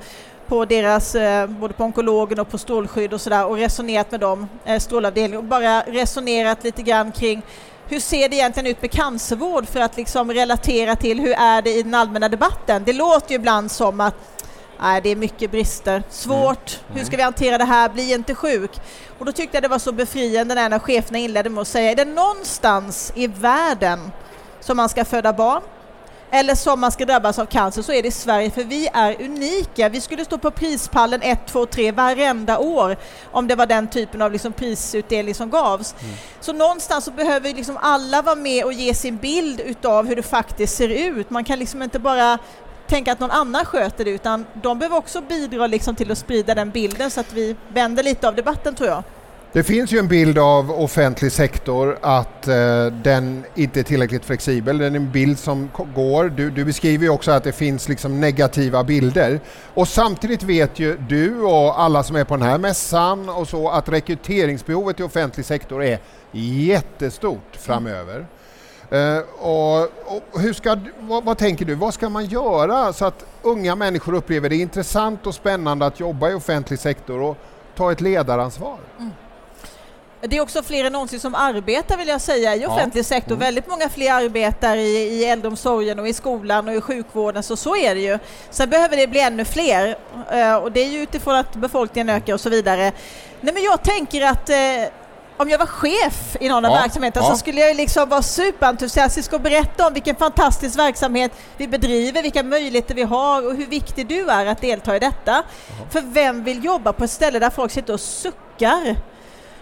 på 0.47 0.65
deras, 0.65 1.15
eh, 1.15 1.47
både 1.47 1.73
på 1.73 1.83
onkologen 1.83 2.39
och 2.39 2.49
på 2.49 2.57
strålskydd 2.57 3.13
och 3.13 3.21
sådär 3.21 3.45
och 3.45 3.57
resonerat 3.57 4.11
med 4.11 4.19
dem, 4.19 4.47
eh, 4.65 4.79
strålavdelningen, 4.79 5.37
och 5.37 5.43
bara 5.43 5.81
resonerat 5.81 6.63
lite 6.63 6.81
grann 6.81 7.11
kring 7.11 7.41
hur 7.87 7.99
ser 7.99 8.29
det 8.29 8.35
egentligen 8.35 8.67
ut 8.67 8.81
med 8.81 8.91
cancervård 8.91 9.67
för 9.67 9.79
att 9.79 9.97
liksom 9.97 10.33
relatera 10.33 10.95
till 10.95 11.19
hur 11.19 11.33
är 11.33 11.61
det 11.61 11.69
i 11.73 11.83
den 11.83 11.93
allmänna 11.93 12.29
debatten? 12.29 12.83
Det 12.85 12.93
låter 12.93 13.29
ju 13.29 13.35
ibland 13.35 13.71
som 13.71 14.01
att 14.01 14.15
nej, 14.81 15.01
det 15.01 15.09
är 15.09 15.15
mycket 15.15 15.51
brister, 15.51 16.03
svårt, 16.09 16.79
mm. 16.87 16.97
hur 16.97 17.05
ska 17.05 17.17
vi 17.17 17.23
hantera 17.23 17.57
det 17.57 17.65
här, 17.65 17.89
bli 17.89 18.13
inte 18.13 18.35
sjuk. 18.35 18.71
Och 19.19 19.25
då 19.25 19.31
tyckte 19.31 19.57
jag 19.57 19.63
det 19.63 19.67
var 19.67 19.79
så 19.79 19.91
befriande 19.91 20.55
när 20.55 20.79
cheferna 20.79 21.17
inledde 21.17 21.49
med 21.49 21.61
att 21.61 21.67
säga, 21.67 21.91
är 21.91 21.95
det 21.95 22.05
någonstans 22.05 23.11
i 23.15 23.27
världen 23.27 24.11
som 24.59 24.77
man 24.77 24.89
ska 24.89 25.05
föda 25.05 25.33
barn, 25.33 25.61
eller 26.31 26.55
som 26.55 26.79
man 26.79 26.91
ska 26.91 27.05
drabbas 27.05 27.39
av 27.39 27.45
cancer 27.45 27.81
så 27.81 27.91
är 27.91 28.03
det 28.03 28.11
Sverige 28.11 28.51
för 28.51 28.63
vi 28.63 28.89
är 28.93 29.21
unika. 29.21 29.89
Vi 29.89 30.01
skulle 30.01 30.25
stå 30.25 30.37
på 30.37 30.51
prispallen 30.51 31.21
1, 31.21 31.39
2, 31.47 31.65
3 31.65 31.91
varenda 31.91 32.59
år 32.59 32.97
om 33.31 33.47
det 33.47 33.55
var 33.55 33.65
den 33.65 33.87
typen 33.87 34.21
av 34.21 34.31
liksom 34.31 34.53
prisutdelning 34.53 35.35
som 35.35 35.49
gavs. 35.49 35.95
Mm. 35.99 36.15
Så 36.39 36.53
någonstans 36.53 37.05
så 37.05 37.11
behöver 37.11 37.53
liksom 37.53 37.77
alla 37.81 38.21
vara 38.21 38.35
med 38.35 38.63
och 38.65 38.73
ge 38.73 38.93
sin 38.93 39.17
bild 39.17 39.59
utav 39.59 40.07
hur 40.07 40.15
det 40.15 40.23
faktiskt 40.23 40.77
ser 40.77 40.89
ut. 40.89 41.29
Man 41.29 41.43
kan 41.43 41.59
liksom 41.59 41.81
inte 41.81 41.99
bara 41.99 42.39
tänka 42.87 43.11
att 43.11 43.19
någon 43.19 43.31
annan 43.31 43.65
sköter 43.65 44.05
det 44.05 44.11
utan 44.11 44.45
de 44.53 44.79
behöver 44.79 44.97
också 44.97 45.21
bidra 45.21 45.67
liksom 45.67 45.95
till 45.95 46.11
att 46.11 46.17
sprida 46.17 46.55
den 46.55 46.69
bilden 46.69 47.11
så 47.11 47.19
att 47.19 47.33
vi 47.33 47.55
vänder 47.73 48.03
lite 48.03 48.27
av 48.27 48.35
debatten 48.35 48.75
tror 48.75 48.89
jag. 48.89 49.03
Det 49.55 49.63
finns 49.63 49.91
ju 49.91 49.99
en 49.99 50.07
bild 50.07 50.37
av 50.37 50.71
offentlig 50.71 51.31
sektor 51.31 51.97
att 52.01 52.47
eh, 52.47 52.85
den 52.85 53.43
inte 53.55 53.79
är 53.79 53.83
tillräckligt 53.83 54.25
flexibel. 54.25 54.77
Den 54.77 54.95
är 54.95 54.99
en 54.99 55.11
bild 55.11 55.39
som 55.39 55.69
går. 55.95 56.29
Du, 56.29 56.49
du 56.51 56.65
beskriver 56.65 57.03
ju 57.03 57.09
också 57.09 57.31
att 57.31 57.43
det 57.43 57.51
finns 57.51 57.89
liksom 57.89 58.19
negativa 58.19 58.83
bilder. 58.83 59.39
Och 59.73 59.87
samtidigt 59.87 60.43
vet 60.43 60.79
ju 60.79 60.97
du 60.97 61.41
och 61.41 61.81
alla 61.81 62.03
som 62.03 62.15
är 62.15 62.23
på 62.23 62.35
den 62.37 62.47
här 62.47 62.57
mässan 62.57 63.29
och 63.29 63.47
så 63.47 63.69
att 63.69 63.89
rekryteringsbehovet 63.89 64.99
i 64.99 65.03
offentlig 65.03 65.45
sektor 65.45 65.83
är 65.83 65.99
jättestort 66.31 67.55
framöver. 67.59 68.25
Uh, 68.91 69.19
och, 69.39 69.81
och, 70.31 70.41
hur 70.41 70.53
ska, 70.53 70.77
vad, 70.99 71.23
vad, 71.23 71.37
tänker 71.37 71.65
du, 71.65 71.75
vad 71.75 71.93
ska 71.93 72.09
man 72.09 72.25
göra 72.25 72.93
så 72.93 73.05
att 73.05 73.25
unga 73.41 73.75
människor 73.75 74.13
upplever 74.13 74.49
det 74.49 74.55
intressant 74.55 75.27
och 75.27 75.35
spännande 75.35 75.85
att 75.85 75.99
jobba 75.99 76.29
i 76.29 76.33
offentlig 76.33 76.79
sektor 76.79 77.21
och 77.21 77.37
ta 77.75 77.91
ett 77.91 78.01
ledaransvar? 78.01 78.77
Mm. 78.99 79.11
Det 80.21 80.37
är 80.37 80.41
också 80.41 80.63
fler 80.63 80.85
än 80.85 80.93
någonsin 80.93 81.19
som 81.19 81.35
arbetar 81.35 81.97
vill 81.97 82.07
jag 82.07 82.21
säga 82.21 82.55
i 82.55 82.65
offentlig 82.65 82.99
ja. 82.99 83.03
sektor. 83.03 83.31
Mm. 83.31 83.39
Väldigt 83.39 83.67
många 83.67 83.89
fler 83.89 84.13
arbetar 84.13 84.77
i, 84.77 84.97
i 84.97 85.25
äldreomsorgen 85.25 85.99
och 85.99 86.07
i 86.07 86.13
skolan 86.13 86.67
och 86.67 86.75
i 86.75 86.81
sjukvården, 86.81 87.43
så 87.43 87.57
så 87.57 87.75
är 87.75 87.95
det 87.95 88.01
ju. 88.01 88.19
Sen 88.49 88.69
behöver 88.69 88.97
det 88.97 89.07
bli 89.07 89.19
ännu 89.19 89.45
fler 89.45 89.97
uh, 90.33 90.55
och 90.55 90.71
det 90.71 90.79
är 90.79 90.89
ju 90.89 91.01
utifrån 91.01 91.35
att 91.35 91.55
befolkningen 91.55 92.09
ökar 92.09 92.33
och 92.33 92.41
så 92.41 92.49
vidare. 92.49 92.91
Nej 93.41 93.53
men 93.53 93.63
jag 93.63 93.83
tänker 93.83 94.21
att 94.21 94.49
uh, 94.49 94.55
om 95.37 95.49
jag 95.49 95.57
var 95.57 95.65
chef 95.65 96.37
i 96.39 96.49
någon 96.49 96.63
ja, 96.63 96.69
av 96.69 96.75
verksamheterna 96.75 97.25
ja. 97.25 97.31
så 97.31 97.37
skulle 97.37 97.61
jag 97.61 97.75
liksom 97.75 98.09
vara 98.09 98.21
superentusiastisk 98.21 99.33
och 99.33 99.41
berätta 99.41 99.87
om 99.87 99.93
vilken 99.93 100.15
fantastisk 100.15 100.79
verksamhet 100.79 101.31
vi 101.57 101.67
bedriver, 101.67 102.21
vilka 102.21 102.43
möjligheter 102.43 102.95
vi 102.95 103.03
har 103.03 103.47
och 103.47 103.55
hur 103.55 103.65
viktig 103.65 104.07
du 104.07 104.29
är 104.29 104.45
att 104.45 104.61
delta 104.61 104.95
i 104.95 104.99
detta. 104.99 105.37
Uh 105.37 105.89
För 105.89 106.01
vem 106.01 106.43
vill 106.43 106.65
jobba 106.65 106.93
på 106.93 107.03
ett 107.03 107.11
ställe 107.11 107.39
där 107.39 107.49
folk 107.49 107.71
sitter 107.71 107.93
och 107.93 107.99
suckar? 107.99 108.95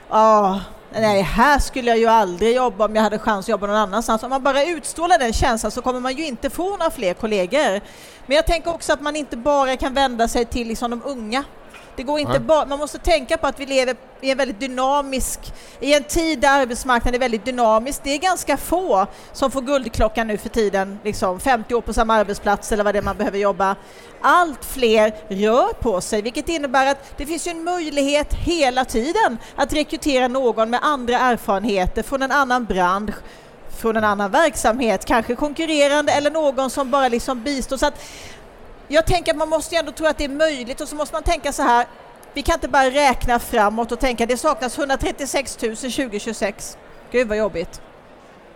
ah, 0.10 0.60
nej, 0.92 1.22
här 1.22 1.60
skulle 1.60 1.90
jag 1.90 1.98
ju 1.98 2.08
aldrig 2.08 2.56
jobba 2.56 2.86
om 2.86 2.96
jag 2.96 3.04
hade 3.04 3.20
chans 3.20 3.46
att 3.46 3.50
jobba 3.50 3.68
någon 3.68 3.76
annanstans. 3.76 4.24
Om 4.24 4.30
man 4.30 4.44
bara 4.44 4.64
utstrålar 4.64 5.20
den 5.20 5.34
känslan 5.34 5.72
så 5.72 5.82
kommer 5.82 6.00
man 6.00 6.16
ju 6.16 6.26
inte 6.26 6.50
få 6.50 6.70
några 6.70 6.92
fler 6.92 7.14
kollegor. 7.14 7.82
Men 8.26 8.36
jag 8.36 8.46
tänker 8.46 8.74
också 8.74 8.94
att 8.94 9.02
man 9.02 9.16
inte 9.16 9.38
bara 9.38 9.78
kan 9.78 9.94
vända 9.94 10.28
sig 10.28 10.46
till 10.46 10.68
liksom 10.68 10.92
de 10.92 11.02
unga 11.06 11.44
det 11.96 12.04
går 12.04 12.20
inte 12.20 12.40
bara, 12.40 12.66
man 12.66 12.80
måste 12.80 12.98
tänka 12.98 13.38
på 13.38 13.48
att 13.48 13.60
vi 13.60 13.66
lever 13.66 13.96
i 14.22 14.32
en 14.32 14.38
väldigt 14.38 14.60
dynamisk, 14.60 15.40
i 15.80 15.94
en 15.94 16.04
tid 16.04 16.40
där 16.40 16.62
arbetsmarknaden 16.62 17.16
är 17.16 17.20
väldigt 17.20 17.46
dynamisk. 17.46 18.02
Det 18.04 18.10
är 18.10 18.18
ganska 18.18 18.58
få 18.58 19.08
som 19.34 19.52
får 19.52 19.62
guldklockan 19.62 20.28
nu 20.28 20.38
för 20.38 20.50
tiden, 20.50 21.00
liksom 21.04 21.40
50 21.40 21.76
år 21.76 21.82
på 21.82 21.94
samma 21.94 22.14
arbetsplats 22.14 22.72
eller 22.72 22.84
vad 22.84 22.96
det 22.96 22.98
är 22.98 23.04
man 23.04 23.18
behöver 23.18 23.38
jobba. 23.38 23.76
Allt 24.22 24.66
fler 24.66 25.14
rör 25.28 25.74
på 25.74 26.02
sig, 26.02 26.22
vilket 26.22 26.50
innebär 26.50 26.86
att 26.92 27.18
det 27.18 27.26
finns 27.26 27.48
en 27.48 27.64
möjlighet 27.64 28.34
hela 28.34 28.86
tiden 28.86 29.38
att 29.56 29.74
rekrytera 29.74 30.28
någon 30.28 30.70
med 30.70 30.80
andra 30.84 31.20
erfarenheter 31.20 32.04
från 32.04 32.22
en 32.22 32.32
annan 32.32 32.66
bransch, 32.66 33.16
från 33.78 33.98
en 33.98 34.04
annan 34.04 34.32
verksamhet, 34.32 35.06
kanske 35.06 35.36
konkurrerande 35.36 36.12
eller 36.12 36.32
någon 36.32 36.70
som 36.70 36.92
bara 36.92 37.08
liksom 37.08 37.44
bistår. 37.44 37.78
Så 37.78 37.86
att 37.86 38.02
jag 38.88 39.06
tänker 39.06 39.32
att 39.32 39.38
man 39.38 39.50
måste 39.50 39.76
ändå 39.76 39.92
tro 39.92 40.08
att 40.08 40.18
det 40.18 40.24
är 40.24 40.30
möjligt 40.30 40.82
och 40.82 40.88
så 40.88 40.96
måste 40.96 41.16
man 41.16 41.24
tänka 41.24 41.54
så 41.54 41.64
här. 41.64 41.88
Vi 42.34 42.42
kan 42.42 42.54
inte 42.54 42.68
bara 42.68 42.90
räkna 42.90 43.40
framåt 43.40 43.92
och 43.92 44.00
tänka 44.00 44.26
det 44.26 44.38
saknas 44.38 44.78
136 44.78 45.62
000 45.62 45.76
2026. 45.76 46.78
Gud 47.12 47.28
vad 47.28 47.38
jobbigt. 47.38 47.82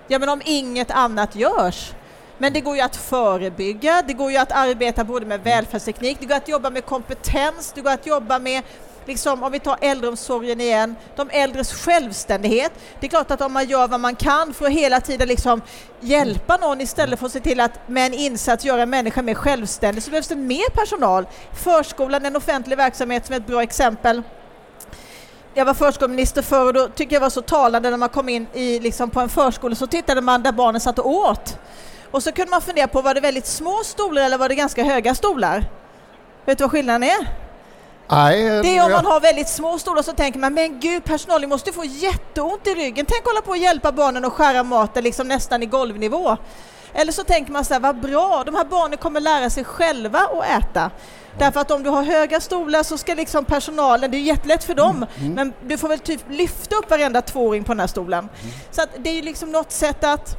Ja 0.08 0.20
men 0.20 0.30
om 0.30 0.42
inget 0.46 0.92
annat 0.92 1.36
görs. 1.36 1.94
Men 2.38 2.54
det 2.54 2.62
går 2.62 2.76
ju 2.76 2.82
att 2.82 2.96
förebygga, 2.96 4.04
det 4.08 4.13
går 4.13 4.32
ju 4.32 4.38
att 4.38 4.52
arbeta 4.52 5.04
både 5.04 5.26
med 5.26 5.44
välfärdsteknik, 5.44 6.18
det 6.20 6.26
går 6.26 6.36
att 6.36 6.48
jobba 6.48 6.70
med 6.70 6.86
kompetens, 6.86 7.72
det 7.76 7.82
går 7.82 7.92
att 7.92 8.06
jobba 8.06 8.40
med 8.40 8.63
liksom, 9.08 9.43
om 9.43 9.52
vi 9.52 9.60
tar 9.60 9.78
äldreomsorgen 9.82 10.62
igen, 10.62 10.96
de 11.15 11.30
äldres 11.30 11.74
självständighet. 11.74 12.72
Det 13.00 13.06
är 13.06 13.10
klart 13.10 13.32
att 13.32 13.41
om 13.41 13.54
man 13.54 13.67
gör 13.67 13.88
vad 13.88 14.00
man 14.00 14.15
kan 14.15 14.54
för 14.54 14.65
att 14.65 14.72
hela 14.72 15.02
tiden 15.02 15.28
liksom 15.28 15.62
hjälpa 16.00 16.58
någon 16.58 16.82
istället 16.82 17.20
för 17.20 17.26
att 17.26 17.32
se 17.32 17.39
till 17.39 17.60
att 17.60 17.89
med 17.89 18.06
en 18.06 18.13
insats 18.13 18.65
göra 18.65 18.82
en 18.82 18.89
människa 18.89 19.22
mer 19.22 19.34
självständig 19.34 20.04
så 20.04 20.10
behövs 20.10 20.28
det 20.28 20.36
mer 20.36 20.70
personal. 20.70 21.28
Förskolan 21.63 22.26
en 22.26 22.36
offentlig 22.36 22.78
verksamhet 22.78 23.26
som 23.26 23.34
är 23.34 23.38
ett 23.38 23.48
bra 23.48 23.63
exempel 23.63 24.24
jag 25.58 25.65
var 25.65 25.74
förskoleminister 25.74 26.41
förr 26.41 26.65
och 26.65 26.74
då 26.74 26.88
tycker 26.88 27.15
jag 27.15 27.22
var 27.22 27.30
så 27.30 27.41
talande 27.41 27.89
när 27.89 27.98
man 27.98 28.10
kom 28.10 28.30
in 28.30 28.48
i, 28.54 28.80
liksom 28.80 29.10
på 29.10 29.20
en 29.20 29.30
förskola 29.30 29.76
så 29.76 29.88
tittade 29.88 30.22
man 30.22 30.43
där 30.43 30.52
barnen 30.52 30.82
satt 30.82 31.00
och 31.00 31.10
åt. 31.10 31.60
Och 32.12 32.24
så 32.24 32.32
kunde 32.32 32.52
man 32.52 32.62
fundera 32.62 32.88
på, 32.88 33.02
var 33.02 33.13
det 33.13 33.22
väldigt 33.22 33.46
små 33.46 33.82
stolar 33.84 34.22
eller 34.22 34.38
var 34.38 34.50
det 34.50 34.56
ganska 34.56 34.84
höga 34.84 35.15
stolar? 35.15 35.65
Vet 36.46 36.58
du 36.58 36.63
vad 36.63 36.72
skillnaden 36.72 37.04
är? 37.04 37.46
Nej, 38.10 38.43
det 38.43 38.78
är 38.78 38.86
om 38.86 38.91
man 38.91 39.06
har 39.06 39.20
väldigt 39.20 39.50
små 39.50 39.80
stolar 39.80 40.02
så 40.02 40.12
tänker 40.12 40.39
man, 40.39 40.54
men 40.54 40.80
gud 40.80 41.04
personalen 41.04 41.50
måste 41.50 41.72
få 41.72 41.84
jätteont 41.86 42.67
i 42.67 42.74
ryggen. 42.74 43.06
Tänk 43.10 43.26
hålla 43.26 43.41
på 43.41 43.52
att 43.52 43.60
hjälpa 43.60 43.91
barnen 43.91 44.26
att 44.26 44.34
skära 44.34 44.63
maten 44.63 45.04
liksom 45.04 45.28
nästan 45.28 45.63
i 45.63 45.65
golvnivå. 45.65 46.38
Eller 46.93 47.12
så 47.12 47.24
tänker 47.24 47.52
man 47.52 47.65
så 47.65 47.74
här, 47.74 47.82
vad 47.82 48.00
bra, 48.02 48.43
de 48.46 48.56
här 48.56 48.65
barnen 48.65 48.98
kommer 48.98 49.20
lära 49.20 49.50
sig 49.50 49.63
själva 49.63 50.20
att 50.20 50.63
äta. 50.63 50.91
Därför 51.39 51.60
att 51.60 51.72
om 51.72 51.84
du 51.84 51.89
har 51.89 52.04
höga 52.04 52.39
stolar 52.39 52.84
så 52.84 52.98
ska 52.98 53.13
liksom 53.13 53.46
personalen, 53.46 54.12
det 54.12 54.17
är 54.17 54.22
jättelätt 54.22 54.63
för 54.63 54.74
dem, 54.74 54.96
mm. 54.96 55.08
mm. 55.20 55.34
men 55.34 55.54
du 55.70 55.78
får 55.78 55.88
väl 55.88 56.00
typ 56.00 56.22
lyfta 56.30 56.76
upp 56.76 56.89
varenda 56.89 57.22
tvååring 57.22 57.63
på 57.63 57.72
den 57.74 57.80
här 57.80 57.88
stolen. 57.88 58.20
Mm. 58.20 58.54
Så 58.72 58.82
att 58.82 58.89
det 58.98 59.10
är 59.10 59.13
ju 59.13 59.22
liksom 59.22 59.52
något 59.52 59.72
sätt 59.72 60.04
att 60.04 60.38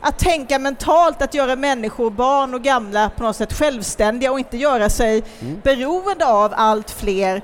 att 0.00 0.18
tänka 0.18 0.58
mentalt, 0.58 1.22
att 1.22 1.34
göra 1.34 1.56
människor, 1.56 2.10
barn 2.10 2.54
och 2.54 2.62
gamla 2.62 3.10
på 3.10 3.22
något 3.22 3.36
sätt 3.36 3.52
självständiga 3.52 4.32
och 4.32 4.38
inte 4.38 4.56
göra 4.56 4.90
sig 4.90 5.22
mm. 5.40 5.60
beroende 5.64 6.26
av 6.26 6.52
allt 6.56 6.90
fler 6.90 7.42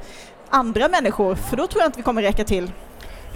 andra 0.48 0.88
människor, 0.88 1.34
för 1.34 1.56
då 1.56 1.66
tror 1.66 1.82
jag 1.82 1.88
inte 1.88 1.98
vi 1.98 2.02
kommer 2.02 2.22
räcka 2.22 2.44
till 2.44 2.70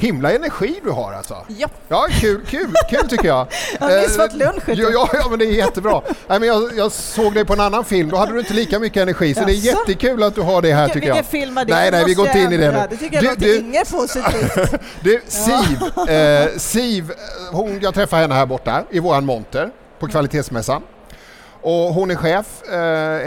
himla 0.00 0.32
energi 0.32 0.80
du 0.84 0.90
har 0.90 1.12
alltså. 1.12 1.36
Ja. 1.48 1.68
Ja, 1.88 2.06
kul, 2.10 2.40
kul, 2.46 2.72
kul 2.90 3.08
tycker 3.08 3.28
jag. 3.28 3.46
Jag 3.80 3.86
har 3.88 4.00
nyss 4.00 4.16
fått 4.16 4.32
lunch. 4.32 4.62
Ja, 4.66 5.08
ja, 5.12 5.26
men 5.30 5.38
det 5.38 5.44
är 5.44 5.52
jättebra. 5.52 6.02
Nej, 6.26 6.40
men 6.40 6.48
jag, 6.48 6.76
jag 6.76 6.92
såg 6.92 7.34
dig 7.34 7.44
på 7.44 7.52
en 7.52 7.60
annan 7.60 7.84
film, 7.84 8.08
då 8.08 8.16
hade 8.16 8.32
du 8.32 8.38
inte 8.38 8.54
lika 8.54 8.78
mycket 8.78 9.02
energi, 9.02 9.34
så 9.34 9.44
det 9.44 9.52
är 9.52 9.54
jättekul 9.54 10.22
att 10.22 10.34
du 10.34 10.40
har 10.40 10.62
det 10.62 10.72
här 10.72 10.88
tycker 10.88 11.08
jag. 11.08 11.14
Vilken 11.14 11.30
film 11.30 11.54
var 11.54 11.64
det? 11.64 11.74
Nej, 11.74 11.90
nej, 11.90 12.04
vi 12.04 12.14
går 12.14 12.26
inte 12.26 12.38
in 12.38 12.52
i 12.52 12.56
det 12.56 12.72
nu. 12.72 12.82
Det 12.90 12.96
tycker 12.96 13.22
jag 13.22 13.38
du, 13.38 13.46
låter 13.46 13.60
inget 13.60 13.90
positivt. 13.90 14.80
du, 15.00 15.22
Siv, 15.26 16.08
eh, 16.08 16.48
Siv 16.56 17.12
hon, 17.52 17.80
jag 17.82 17.94
träffade 17.94 18.22
henne 18.22 18.34
här 18.34 18.46
borta 18.46 18.84
i 18.90 18.98
våran 18.98 19.26
monter 19.26 19.70
på 19.98 20.06
kvalitetsmässan. 20.06 20.82
Och 21.62 21.72
hon 21.72 22.10
är 22.10 22.14
chef 22.14 22.62
eh, 22.68 22.78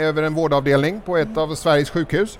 över 0.02 0.22
en 0.22 0.34
vårdavdelning 0.34 1.00
på 1.00 1.16
ett 1.16 1.36
av 1.36 1.54
Sveriges 1.54 1.90
sjukhus. 1.90 2.38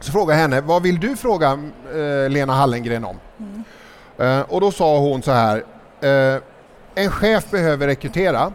Så 0.00 0.12
frågade 0.12 0.32
jag 0.32 0.42
henne, 0.42 0.60
vad 0.60 0.82
vill 0.82 1.00
du 1.00 1.16
fråga 1.16 1.58
eh, 1.94 2.30
Lena 2.30 2.52
Hallengren 2.52 3.04
om? 3.04 3.16
Mm. 3.38 3.64
Eh, 4.18 4.44
och 4.48 4.60
då 4.60 4.72
sa 4.72 4.98
hon 4.98 5.22
så 5.22 5.32
här, 5.32 5.64
eh, 6.00 6.42
en 6.94 7.10
chef 7.10 7.50
behöver 7.50 7.86
rekrytera 7.86 8.52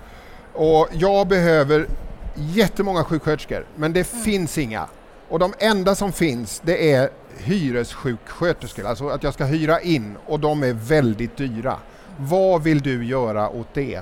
och 0.52 0.88
jag 0.92 1.28
behöver 1.28 1.86
jättemånga 2.34 3.04
sjuksköterskor, 3.04 3.66
men 3.76 3.92
det 3.92 4.12
mm. 4.12 4.24
finns 4.24 4.58
inga. 4.58 4.86
Och 5.28 5.38
de 5.38 5.54
enda 5.58 5.94
som 5.94 6.12
finns, 6.12 6.62
det 6.64 6.92
är 6.92 7.10
hyressjuksköterskor, 7.38 8.86
alltså 8.86 9.08
att 9.08 9.22
jag 9.22 9.34
ska 9.34 9.44
hyra 9.44 9.80
in 9.80 10.16
och 10.26 10.40
de 10.40 10.62
är 10.62 10.72
väldigt 10.72 11.36
dyra. 11.36 11.76
Vad 12.16 12.62
vill 12.62 12.80
du 12.80 13.04
göra 13.04 13.48
åt 13.48 13.74
det? 13.74 14.00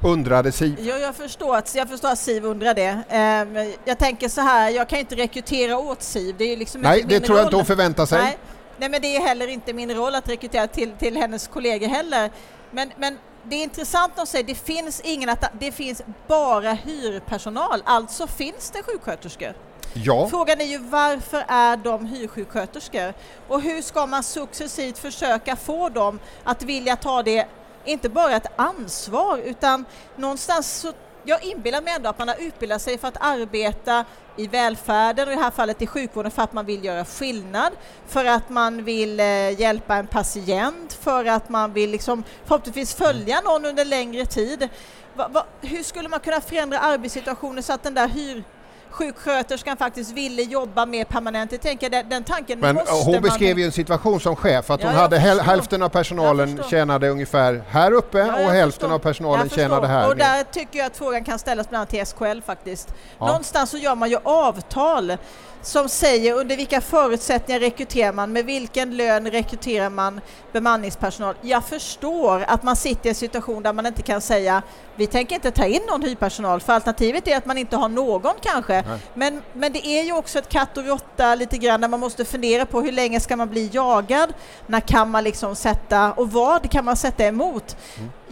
Undrade 0.00 0.52
Siv. 0.52 0.76
Ja, 0.80 0.98
jag, 0.98 1.14
förstår 1.14 1.56
att, 1.56 1.74
jag 1.74 1.88
förstår 1.88 2.08
att 2.08 2.18
Siv 2.18 2.44
undrar 2.44 2.74
det. 2.74 2.90
Um, 2.90 3.74
jag 3.84 3.98
tänker 3.98 4.28
så 4.28 4.40
här, 4.40 4.70
jag 4.70 4.88
kan 4.88 4.98
inte 4.98 5.14
rekrytera 5.14 5.78
åt 5.78 6.02
Siv. 6.02 6.34
Det 6.38 6.44
är 6.44 6.56
liksom 6.56 6.80
Nej, 6.80 7.04
det 7.08 7.20
tror 7.20 7.38
jag 7.38 7.46
inte 7.46 7.56
hon 7.56 7.66
förväntar 7.66 8.06
sig. 8.06 8.22
Nej. 8.22 8.38
Nej, 8.78 8.88
men 8.88 9.00
det 9.02 9.16
är 9.16 9.20
heller 9.20 9.46
inte 9.46 9.72
min 9.72 9.94
roll 9.94 10.14
att 10.14 10.28
rekrytera 10.28 10.66
till, 10.66 10.92
till 10.92 11.16
hennes 11.16 11.48
kollegor 11.48 11.88
heller. 11.88 12.30
Men, 12.70 12.92
men 12.96 13.18
det 13.44 13.56
är 13.56 13.62
intressant 13.62 14.18
att 14.18 14.28
säga 14.28 14.42
det 14.46 14.54
finns 14.54 15.00
ingen 15.00 15.36
det 15.60 15.72
finns 15.72 16.02
bara 16.26 16.72
hyrpersonal, 16.72 17.82
alltså 17.84 18.26
finns 18.26 18.70
det 18.70 18.82
sjuksköterskor. 18.82 19.54
Ja. 19.94 20.28
Frågan 20.30 20.60
är 20.60 20.64
ju 20.64 20.78
varför 20.78 21.44
är 21.48 21.76
de 21.76 22.06
hyrsjuksköterskor? 22.06 23.14
Och 23.48 23.60
hur 23.60 23.82
ska 23.82 24.06
man 24.06 24.22
successivt 24.22 24.98
försöka 24.98 25.56
få 25.56 25.88
dem 25.88 26.18
att 26.44 26.62
vilja 26.62 26.96
ta 26.96 27.22
det, 27.22 27.46
inte 27.84 28.08
bara 28.08 28.36
ett 28.36 28.46
ansvar, 28.56 29.38
utan 29.38 29.84
någonstans 30.16 30.80
så 30.80 30.92
jag 31.24 31.44
inbillar 31.44 31.82
mig 31.82 31.94
ändå 31.94 32.08
att 32.08 32.18
man 32.18 32.28
har 32.28 32.36
utbildat 32.40 32.82
sig 32.82 32.98
för 32.98 33.08
att 33.08 33.16
arbeta 33.20 34.04
i 34.36 34.46
välfärden 34.46 35.28
och 35.28 35.32
i 35.32 35.36
det 35.36 35.42
här 35.42 35.50
fallet 35.50 35.82
i 35.82 35.86
sjukvården 35.86 36.30
för 36.30 36.42
att 36.42 36.52
man 36.52 36.66
vill 36.66 36.84
göra 36.84 37.04
skillnad, 37.04 37.72
för 38.06 38.24
att 38.24 38.48
man 38.48 38.84
vill 38.84 39.20
eh, 39.20 39.60
hjälpa 39.60 39.96
en 39.96 40.06
patient, 40.06 40.92
för 40.92 41.24
att 41.24 41.48
man 41.48 41.72
vill 41.72 41.90
liksom 41.90 42.24
förhoppningsvis 42.44 42.94
följa 42.94 43.40
någon 43.40 43.64
under 43.64 43.84
längre 43.84 44.26
tid. 44.26 44.68
Va, 45.14 45.28
va, 45.28 45.46
hur 45.60 45.82
skulle 45.82 46.08
man 46.08 46.20
kunna 46.20 46.40
förändra 46.40 46.78
arbetssituationen 46.78 47.62
så 47.62 47.72
att 47.72 47.82
den 47.82 47.94
där 47.94 48.08
hyr 48.08 48.44
sjuksköterskan 48.90 49.76
faktiskt 49.76 50.12
ville 50.12 50.42
jobba 50.42 50.86
mer 50.86 51.04
permanent. 51.04 51.52
Jag 51.52 51.60
tänker 51.60 51.90
den, 51.90 52.08
den 52.08 52.24
tanken 52.24 52.60
Men 52.60 52.74
måste 52.74 52.92
hon 52.92 53.12
man... 53.12 53.22
beskrev 53.22 53.58
ju 53.58 53.64
en 53.64 53.72
situation 53.72 54.20
som 54.20 54.36
chef 54.36 54.70
att 54.70 54.82
hon 54.82 54.90
Ja, 54.90 54.96
jag 54.96 55.02
hade 55.02 55.20
förstår. 55.20 55.42
hälften 55.44 55.82
av 55.82 55.88
personalen 55.88 56.62
tjänade 56.70 57.08
ungefär 57.08 57.62
här 57.68 57.92
uppe 57.92 58.18
Ja, 58.18 58.24
och 58.34 58.38
hälften 58.52 58.80
förstår. 58.80 58.94
av 58.94 58.98
personalen 58.98 59.40
Jag 59.50 59.52
tjänade 59.58 59.80
förstår. 59.80 59.94
här. 59.94 60.08
Och 60.08 60.16
där 60.16 60.44
tycker 60.44 60.78
jag 60.78 60.86
att 60.86 60.96
frågan 60.96 61.24
kan 61.24 61.38
ställas 61.38 61.68
bland 61.68 61.80
annat 61.80 61.88
till 61.90 62.06
SKL 62.06 62.40
faktiskt. 62.46 62.94
Ja. 63.18 63.26
Någonstans 63.26 63.70
så 63.70 63.76
gör 63.76 63.94
man 63.94 64.10
ju 64.10 64.16
avtal 64.22 65.16
som 65.62 65.88
säger 65.88 66.34
under 66.34 66.56
vilka 66.56 66.80
förutsättningar 66.80 67.60
rekryterar 67.60 68.12
man, 68.12 68.32
med 68.32 68.44
vilken 68.44 68.96
lön 68.96 69.30
rekryterar 69.30 69.90
man 69.90 70.20
bemanningspersonal. 70.52 71.34
Jag 71.40 71.64
förstår 71.64 72.44
att 72.48 72.62
man 72.62 72.76
sitter 72.76 73.06
i 73.06 73.08
en 73.08 73.14
situation 73.14 73.62
där 73.62 73.72
man 73.72 73.86
inte 73.86 74.02
kan 74.02 74.20
säga 74.20 74.62
vi 75.00 75.06
tänker 75.06 75.34
inte 75.34 75.50
ta 75.50 75.64
in 75.64 75.82
någon 75.88 76.02
hyrpersonal 76.02 76.60
för 76.60 76.72
alternativet 76.72 77.28
är 77.28 77.36
att 77.36 77.46
man 77.46 77.58
inte 77.58 77.76
har 77.76 77.88
någon 77.88 78.34
kanske. 78.40 78.84
Men, 79.14 79.42
men 79.52 79.72
det 79.72 79.86
är 79.86 80.02
ju 80.02 80.12
också 80.12 80.38
ett 80.38 80.48
katt 80.48 80.76
och 80.76 80.84
råtta 80.84 81.34
lite 81.34 81.58
grann 81.58 81.80
där 81.80 81.88
man 81.88 82.00
måste 82.00 82.24
fundera 82.24 82.66
på 82.66 82.80
hur 82.80 82.92
länge 82.92 83.20
ska 83.20 83.36
man 83.36 83.48
bli 83.48 83.70
jagad? 83.72 84.32
När 84.66 84.80
kan 84.80 85.10
man 85.10 85.24
liksom 85.24 85.56
sätta 85.56 86.12
och 86.12 86.30
vad 86.30 86.70
kan 86.70 86.84
man 86.84 86.96
sätta 86.96 87.24
emot? 87.24 87.76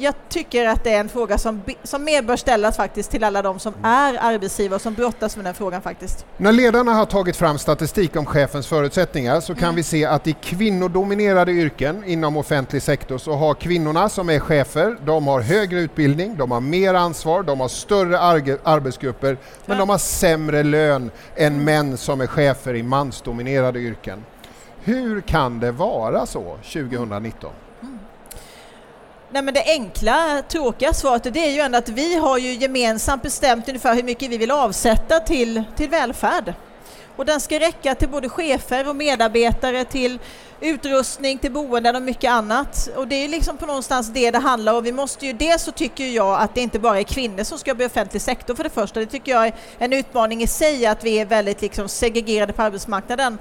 Jag 0.00 0.14
tycker 0.28 0.66
att 0.66 0.84
det 0.84 0.90
är 0.92 1.00
en 1.00 1.08
fråga 1.08 1.38
som, 1.38 1.62
som 1.82 2.04
mer 2.04 2.22
bör 2.22 2.36
ställas 2.36 2.76
faktiskt 2.76 3.10
till 3.10 3.24
alla 3.24 3.42
de 3.42 3.58
som 3.58 3.74
är 3.82 4.18
arbetsgivare 4.20 4.74
och 4.74 4.80
som 4.80 4.94
brottas 4.94 5.36
med 5.36 5.44
den 5.44 5.54
frågan 5.54 5.82
faktiskt. 5.82 6.26
När 6.36 6.52
ledarna 6.52 6.92
har 6.94 7.06
tagit 7.06 7.36
fram 7.36 7.58
statistik 7.58 8.16
om 8.16 8.26
chefens 8.26 8.66
förutsättningar 8.66 9.40
så 9.40 9.52
Mm. 9.52 9.60
kan 9.64 9.74
vi 9.74 9.82
se 9.82 10.04
att 10.04 10.26
i 10.26 10.32
kvinnodominerade 10.42 11.52
yrken 11.52 12.04
inom 12.04 12.36
offentlig 12.36 12.82
sektor 12.82 13.18
så 13.18 13.32
har 13.32 13.54
kvinnorna 13.54 14.08
som 14.08 14.30
är 14.30 14.38
chefer, 14.40 14.96
de 15.06 15.26
har 15.26 15.40
högre 15.40 15.78
utbildning, 15.80 16.36
de 16.36 16.50
har 16.50 16.60
mer 16.60 16.94
ansvar, 16.94 17.42
de 17.42 17.60
har 17.60 17.68
större 17.68 18.18
arge- 18.18 18.58
arbetsgrupper 18.64 19.36
men 19.66 19.76
Ja. 19.76 19.80
de 19.80 19.88
har 19.88 19.98
sämre 19.98 20.62
lön 20.62 21.10
än 21.36 21.64
män 21.64 21.96
som 21.96 22.20
är 22.20 22.26
chefer 22.26 22.74
i 22.74 22.82
mansdominerade 22.82 23.78
yrken. 23.78 24.24
Hur 24.84 25.20
kan 25.20 25.60
det 25.60 25.72
vara 25.72 26.26
så 26.26 26.56
2019? 26.72 27.50
Nej 29.30 29.42
men 29.42 29.54
det 29.54 29.64
enkla, 29.66 30.42
tråkiga 30.48 30.92
svaret 30.92 31.34
det 31.34 31.46
är 31.46 31.50
ju 31.50 31.60
ändå 31.60 31.78
att 31.78 31.88
vi 31.88 32.16
har 32.16 32.38
ju 32.38 32.52
gemensamt 32.52 33.22
bestämt 33.22 33.68
ungefär 33.68 33.94
hur 33.94 34.02
mycket 34.02 34.30
vi 34.30 34.38
vill 34.38 34.50
avsätta 34.50 35.20
till, 35.20 35.62
till 35.76 35.88
välfärd. 35.88 36.54
Och 37.16 37.24
den 37.24 37.40
ska 37.40 37.60
räcka 37.60 37.94
till 37.94 38.08
både 38.08 38.28
chefer 38.28 38.88
och 38.88 38.96
medarbetare, 38.96 39.84
till 39.84 40.18
utrustning, 40.60 41.38
till 41.38 41.52
boenden 41.52 41.96
och 41.96 42.02
mycket 42.02 42.30
annat. 42.30 42.88
Och 42.96 43.08
det 43.08 43.24
är 43.24 43.28
liksom 43.28 43.56
på 43.56 43.66
någonstans 43.66 44.08
det 44.08 44.30
det 44.30 44.38
handlar 44.38 44.74
om. 44.74 44.84
Vi 44.84 44.92
måste 44.92 45.26
ju, 45.26 45.32
dels 45.32 45.62
så 45.62 45.72
tycker 45.72 46.04
jag 46.04 46.40
att 46.40 46.54
det 46.54 46.60
inte 46.60 46.78
bara 46.78 46.98
är 46.98 47.02
kvinnor 47.02 47.44
som 47.44 47.58
ska 47.58 47.74
bli 47.74 47.86
offentlig 47.86 48.22
sektor 48.22 48.54
för 48.54 48.64
det 48.64 48.70
första. 48.70 49.00
Det 49.00 49.06
tycker 49.06 49.32
jag 49.32 49.46
är 49.46 49.54
en 49.78 49.92
utmaning 49.92 50.42
i 50.42 50.46
sig 50.46 50.86
att 50.86 51.04
vi 51.04 51.18
är 51.18 51.26
väldigt 51.26 51.62
liksom 51.62 51.88
segregerade 51.88 52.52
på 52.52 52.62
arbetsmarknaden. 52.62 53.38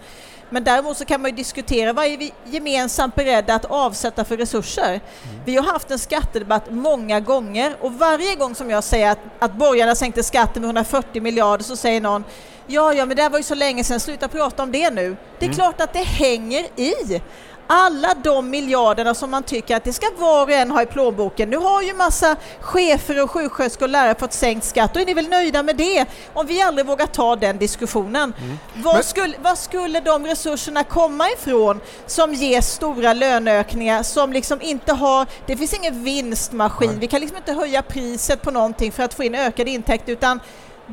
Men 0.49 0.63
däremot 0.63 0.97
så 0.97 1.05
kan 1.05 1.21
man 1.21 1.31
ju 1.31 1.35
diskutera 1.37 1.93
vad 1.93 2.05
är 2.05 2.17
vi 2.17 2.33
gemensamt 2.45 3.15
beredda 3.15 3.53
att 3.53 3.65
avsätta 3.65 4.25
för 4.25 4.37
resurser. 4.37 5.01
Vi 5.45 5.55
har 5.55 5.63
haft 5.63 5.91
en 5.91 5.99
skattedebatt 5.99 6.71
många 6.71 7.19
gånger 7.19 7.75
och 7.81 7.93
varje 7.93 8.35
gång 8.35 8.55
som 8.55 8.69
jag 8.69 8.83
säger 8.83 9.11
att, 9.11 9.19
att 9.39 9.53
borgarna 9.53 9.95
sänkte 9.95 10.23
skatten 10.23 10.61
med 10.61 10.67
140 10.67 11.21
miljarder 11.21 11.63
så 11.63 11.75
säger 11.75 12.01
någon 12.01 12.23
Ja, 12.69 12.93
ja, 12.93 13.05
men 13.05 13.17
det 13.17 13.29
var 13.29 13.37
ju 13.37 13.43
så 13.43 13.55
länge 13.55 13.83
sedan, 13.83 13.99
sluta 13.99 14.27
prata 14.27 14.63
om 14.63 14.71
det 14.71 14.89
nu. 14.89 15.17
Det 15.39 15.45
är 15.45 15.53
klart 15.53 15.81
att 15.81 15.93
det 15.93 16.03
hänger 16.03 16.67
i. 16.75 17.21
Alla 17.67 18.13
de 18.23 18.49
miljarderna 18.49 19.13
som 19.13 19.31
man 19.31 19.43
tycker 19.43 19.75
att 19.75 19.83
det 19.83 19.93
ska 19.93 20.07
var 20.17 20.43
och 20.43 20.51
en 20.51 20.71
ha 20.71 20.81
i 20.81 20.85
plånboken. 20.85 21.49
Nu 21.49 21.57
har 21.57 21.81
ju 21.81 21.93
massa 21.93 22.35
chefer 22.59 23.23
och 23.23 23.31
sjuksköterskor 23.31 23.85
och 23.85 23.89
lärare 23.89 24.15
fått 24.19 24.33
sänkt 24.33 24.65
skatt. 24.65 24.93
Då 24.93 24.99
är 24.99 25.05
ni 25.05 25.13
väl 25.13 25.27
nöjda 25.29 25.63
med 25.63 25.75
det? 25.75 26.05
Om 26.33 26.47
vi 26.47 26.61
aldrig 26.61 26.87
vågar 26.87 27.05
ta 27.05 27.35
den 27.35 27.57
diskussionen. 27.57 28.33
Var, 28.75 28.93
Men- 28.93 29.03
skulle, 29.03 29.37
var 29.37 29.55
skulle 29.55 29.99
de 29.99 30.25
resurserna 30.27 30.83
komma 30.83 31.29
ifrån 31.29 31.79
som 32.05 32.33
ger 32.33 32.61
stora 32.61 33.13
löneökningar 33.13 34.03
som 34.03 34.33
liksom 34.33 34.61
inte 34.61 34.93
har... 34.93 35.25
Det 35.45 35.57
finns 35.57 35.73
ingen 35.73 36.03
vinstmaskin. 36.03 36.99
Vi 36.99 37.07
kan 37.07 37.21
liksom 37.21 37.37
inte 37.37 37.53
höja 37.53 37.81
priset 37.81 38.41
på 38.41 38.51
någonting 38.51 38.91
för 38.91 39.03
att 39.03 39.13
få 39.13 39.23
in 39.23 39.35
ökade 39.35 39.71
intäkter 39.71 40.13
utan 40.13 40.39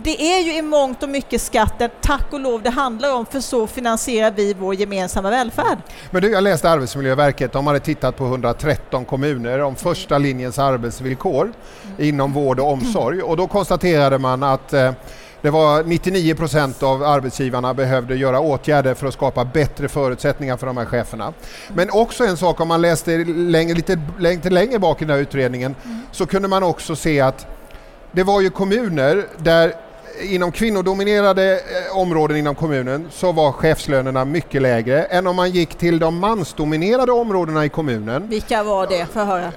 det 0.02 0.33
är 0.33 0.40
ju 0.40 0.57
i 0.57 0.62
mångt 0.62 1.02
och 1.02 1.09
mycket 1.09 1.42
skatten, 1.42 1.90
tack 2.00 2.33
och 2.33 2.40
lov, 2.40 2.62
det 2.62 2.70
handlar 2.70 3.14
om 3.14 3.26
för 3.26 3.40
så 3.40 3.66
finansierar 3.66 4.30
vi 4.30 4.54
vår 4.54 4.74
gemensamma 4.74 5.30
välfärd. 5.30 5.78
Men 6.11 6.22
du, 6.22 6.30
jag 6.30 6.44
läste 6.44 6.70
Arbetsmiljöverket, 6.70 7.52
de 7.52 7.66
hade 7.66 7.80
tittat 7.80 8.16
på 8.16 8.24
113 8.24 9.04
kommuner 9.04 9.61
om 9.61 9.76
första 9.76 10.18
linjens 10.18 10.59
arbetsvillkor 10.59 11.52
inom 11.98 12.33
vård 12.33 12.61
och 12.61 12.72
omsorg 12.72 13.22
och 13.22 13.37
då 13.37 13.46
konstaterade 13.46 14.18
man 14.18 14.42
att 14.42 14.72
eh, 14.72 14.92
det 15.42 15.50
var 15.50 15.85
99 15.85 16.35
procent 16.35 16.83
av 16.83 17.02
arbetsgivarna 17.02 17.74
behövde 17.74 18.16
göra 18.16 18.40
åtgärder 18.40 18.94
för 18.94 19.07
att 19.07 19.14
skapa 19.14 19.44
bättre 19.44 19.88
förutsättningar 19.88 20.57
för 20.57 20.66
de 20.66 20.76
här 20.76 20.85
cheferna. 20.85 21.33
Men 21.74 21.90
också 21.90 22.24
en 22.24 22.37
sak, 22.37 22.61
om 22.61 22.68
man 22.68 22.80
läste 22.80 23.16
längre, 23.24 23.74
lite, 23.74 24.00
lite 24.18 24.50
längre 24.50 24.78
bak 24.78 25.02
i 25.02 25.04
den 25.04 25.14
här 25.14 25.22
utredningen 25.22 25.74
så 26.12 26.26
kunde 26.26 26.48
man 26.48 26.62
också 26.62 26.96
se 26.96 27.20
att 27.20 27.46
det 28.12 28.22
var 28.22 28.40
ju 28.40 28.50
kommuner 28.50 29.26
där 29.38 29.74
inom 30.22 30.53
kvinnodominerade 30.53 31.53
eh, 31.53 31.96
områden 31.96 32.37
inom 32.37 32.55
kommunen 32.55 33.09
så 33.11 33.33
var 33.33 33.53
chefslönerna 33.53 34.24
mycket 34.24 34.62
lägre 34.62 35.05
än 35.05 35.27
om 35.27 35.37
man 35.37 35.50
gick 35.50 35.74
till 35.74 35.98
de 35.98 36.18
mansdominerade 36.18 37.12
områdena 37.12 37.64
i 37.64 37.68
kommunen. 37.68 38.29
Vilka 38.29 38.62
var 38.62 38.87
det? 38.87 39.07
För 39.12 39.24
höra. 39.24 39.53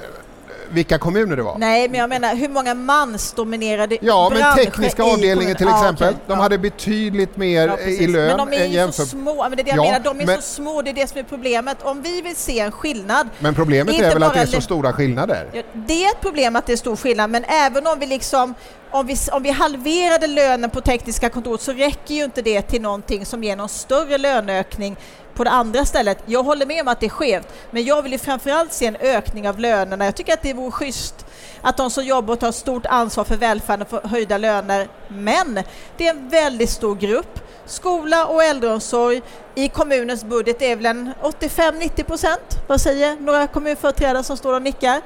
Vilka 0.70 0.98
kommuner 0.98 1.36
det 1.36 1.44
var? 1.44 1.58
Nej, 1.58 1.90
men 1.90 2.00
jag 2.00 2.10
menar 2.10 2.36
hur 2.36 2.50
många 2.50 2.74
mansdominerade 2.74 3.98
Ja, 4.02 4.30
men 4.34 4.56
tekniska 4.66 5.04
avdelningen 5.04 5.56
till 5.56 5.68
exempel, 5.68 6.08
okej. 6.08 6.20
de 6.28 6.34
Ja. 6.34 6.42
hade 6.42 6.58
betydligt 6.58 7.38
mer 7.38 7.68
Ja, 7.68 7.80
i 7.80 8.08
lön 8.08 8.28
men 8.38 8.50
de 8.50 8.58
är 8.58 8.66
ju 8.66 8.74
jämför... 8.74 9.04
så 9.04 9.06
små, 9.10 9.44
men 9.50 9.52
det 9.52 9.62
är 9.62 9.64
det 9.64 9.70
jag 9.70 9.78
Ja, 9.78 9.84
menar, 9.84 10.00
de 10.00 10.22
är 10.22 10.26
men- 10.26 10.36
så 10.36 10.42
små, 10.42 10.82
det 10.82 10.90
är 10.90 10.94
det 10.94 11.08
som 11.10 11.20
är 11.20 11.24
problemet. 11.24 11.78
Om 11.84 12.02
vi 12.02 12.22
vill 12.22 12.36
se 12.36 12.60
en 12.60 12.72
skillnad 12.72 13.28
Men 13.40 13.56
problemet 13.56 13.94
Inte 13.94 14.06
är 14.08 14.14
väl 14.14 14.24
att 14.24 14.34
det 14.34 14.40
är 14.40 14.46
så 14.46 14.62
stora 14.62 14.94
skillnader? 14.94 15.50
Ja, 15.54 15.62
Det 15.74 16.06
är 16.06 16.10
ett 16.12 16.22
problem 16.22 16.56
att 16.56 16.66
det 16.66 16.74
är 16.74 16.78
stor 16.78 16.96
skillnad, 16.96 17.30
men 17.30 17.44
även 17.44 17.88
om 17.88 18.00
vi 18.00 18.06
liksom 18.06 18.54
om 18.92 19.08
vi, 19.08 19.16
om 19.32 19.44
vi 19.44 19.50
halverade 19.50 20.28
lönen 20.28 20.70
på 20.70 20.82
tekniska 20.82 21.30
kontor 21.30 21.58
så 21.58 21.72
räcker 21.74 22.16
ju 22.16 22.24
inte 22.24 22.42
det 22.42 22.62
till 22.62 22.82
någonting 22.82 23.26
som 23.26 23.44
ger 23.44 23.56
någon 23.56 23.70
större 23.70 24.18
löneökning 24.18 24.98
på 25.38 25.44
det 25.44 25.50
andra 25.50 25.86
stället. 25.86 26.18
Jag 26.26 26.44
håller 26.44 26.66
med 26.66 26.82
om 26.82 26.88
att 26.88 27.00
det 27.00 27.06
är 27.06 27.10
skevt, 27.10 27.48
men 27.72 27.84
jag 27.84 28.02
vill 28.02 28.12
ju 28.12 28.18
framförallt 28.18 28.74
se 28.74 28.86
en 28.86 28.96
ökning 28.96 29.50
av 29.50 29.60
lönerna. 29.60 30.06
Jag 30.06 30.16
tycker 30.16 30.34
att 30.34 30.42
det 30.42 30.54
vore 30.54 30.72
schysst 30.72 31.26
att 31.62 31.78
de 31.78 31.90
som 31.90 32.04
jobbar 32.04 32.34
och 32.34 32.40
tar 32.40 32.52
stort 32.52 32.86
ansvar 32.86 33.24
för 33.24 33.36
välfärden 33.36 33.86
får 33.86 34.02
höjda 34.02 34.38
löner. 34.38 34.88
Men 35.08 35.64
det 35.98 36.08
är 36.08 36.10
en 36.10 36.30
väldigt 36.30 36.70
stor 36.70 36.96
grupp. 36.96 37.40
Skola 37.66 38.26
och 38.26 38.44
äldreomsorg 38.44 39.22
i 39.56 39.70
kommunens 39.70 40.24
budget 40.24 40.62
är 40.62 40.76
väl 40.76 40.86
en 40.86 41.14
85-90 41.22 42.04
procent. 42.04 42.58
Vad 42.68 42.82
säger 42.82 43.16
några 43.16 43.48
kommunföreträdare 43.48 44.24
som 44.24 44.38
står 44.38 44.54
och 44.54 44.62
nickar? 44.62 45.02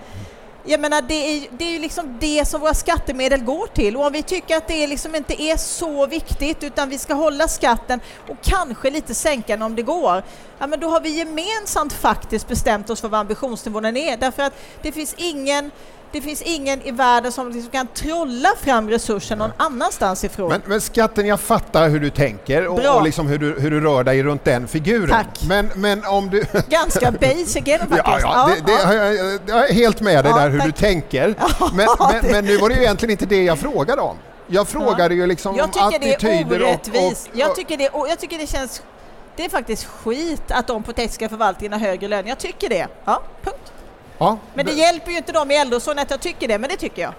Jag 0.63 0.79
menar, 0.79 1.01
det 1.01 1.13
är, 1.13 1.47
det 1.51 1.65
är 1.65 1.71
ju 1.71 1.79
liksom 1.79 2.17
det 2.19 2.47
som 2.47 2.61
våra 2.61 2.73
skattemedel 2.73 3.43
går 3.43 3.67
till. 3.67 3.97
Och 3.97 4.05
om 4.05 4.13
vi 4.13 4.23
tycker 4.23 4.57
att 4.57 4.67
det 4.67 4.87
liksom 4.87 5.15
inte 5.15 5.41
är 5.41 5.57
så 5.57 6.07
viktigt 6.07 6.63
utan 6.63 6.89
vi 6.89 6.97
ska 6.97 7.13
hålla 7.13 7.47
skatten 7.47 7.99
och 8.29 8.37
kanske 8.41 8.89
lite 8.89 9.15
sänka 9.15 9.53
den 9.53 9.61
om 9.61 9.75
det 9.75 9.81
går, 9.81 10.23
ja 10.59 10.67
men 10.67 10.79
då 10.79 10.89
har 10.89 11.01
vi 11.01 11.09
gemensamt 11.09 11.93
faktiskt 11.93 12.47
bestämt 12.47 12.89
oss 12.89 13.01
för 13.01 13.07
vad 13.07 13.19
ambitionsnivån 13.19 13.85
är. 13.85 14.17
Därför 14.17 14.43
att 14.43 14.53
det 14.81 14.91
finns 14.91 15.15
ingen 15.17 15.71
det 16.11 16.21
finns 16.21 16.41
ingen 16.41 16.81
i 16.81 16.91
världen 16.91 17.31
som 17.31 17.51
liksom 17.51 17.71
kan 17.71 17.87
trolla 17.87 18.49
fram 18.61 18.89
resurser 18.89 19.35
någon 19.35 19.51
annanstans 19.57 20.23
ifrån. 20.23 20.49
Men, 20.49 20.61
men 20.65 20.81
skatten, 20.81 21.27
jag 21.27 21.39
fattar 21.39 21.89
hur 21.89 21.99
du 21.99 22.09
tänker 22.09 22.67
och, 22.67 22.75
Bra. 22.75 22.93
och 22.93 23.03
liksom 23.03 23.27
hur, 23.27 23.37
du, 23.37 23.59
hur 23.59 23.71
du 23.71 23.81
rör 23.81 24.03
dig 24.03 24.23
runt 24.23 24.43
den 24.43 24.67
figuren. 24.67 25.09
Tack. 25.09 25.39
Men, 25.47 25.69
men 25.75 26.05
om 26.05 26.29
du... 26.29 26.43
Ganska 26.69 27.11
basic 27.11 27.55
är 27.55 27.77
den 27.77 27.87
faktiskt. 27.89 28.03
Ja, 28.05 28.19
ja, 28.21 28.55
det, 28.55 28.73
det, 28.73 28.81
ja. 28.81 28.93
Jag, 29.13 29.39
jag, 29.47 29.69
är 29.69 29.73
helt 29.73 30.01
med 30.01 30.25
dig 30.25 30.33
Ja, 30.35 30.39
där 30.39 30.49
hur 30.49 30.59
du 30.59 30.71
tack. 30.71 30.79
tänker. 30.79 31.35
Men, 31.73 31.87
men, 31.99 32.31
men 32.31 32.45
nu 32.45 32.57
var 32.57 32.69
det 32.69 32.75
ju 32.75 32.81
egentligen 32.81 33.11
inte 33.11 33.25
det 33.25 33.43
jag 33.43 33.59
frågade 33.59 34.01
om. 34.01 34.15
Jag 34.47 34.67
frågade 34.67 35.15
ju 35.15 35.27
liksom 35.27 35.55
Jag 35.55 35.65
om 35.65 35.71
tycker 35.71 35.99
det 35.99 36.11
är 36.11 36.15
attityder 36.15 36.61
och, 36.61 36.67
orättvist. 36.69 37.27
och, 37.33 37.39
Jag 37.39 37.55
tycker 37.55 37.77
det, 37.77 37.89
och 37.89 38.07
jag 38.09 38.19
tycker 38.19 38.37
det 38.37 38.47
känns... 38.47 38.81
Det 39.35 39.45
är 39.45 39.49
faktiskt 39.49 39.85
skit 39.85 40.43
att 40.49 40.67
de 40.67 40.83
på 40.83 40.93
tekniska 40.93 41.29
förvaltningen 41.29 41.73
har 41.73 41.79
högre 41.87 42.07
lön. 42.07 42.27
Jag 42.27 42.37
tycker 42.37 42.69
det. 42.69 42.87
Ja, 43.05 43.21
punkt. 43.43 43.60
Ja, 44.21 44.37
Men 44.53 44.65
det 44.65 44.71
hjälper 44.71 45.11
ju 45.11 45.17
inte 45.17 45.31
dem 45.31 45.51
i 45.51 45.55
äldreomsorgen 45.57 45.99
att 45.99 46.11
jag 46.11 46.19
tycker 46.19 46.47
det, 46.47 46.57
men 46.57 46.69
det 46.69 46.75
tycker 46.77 47.01
jag. 47.01 47.13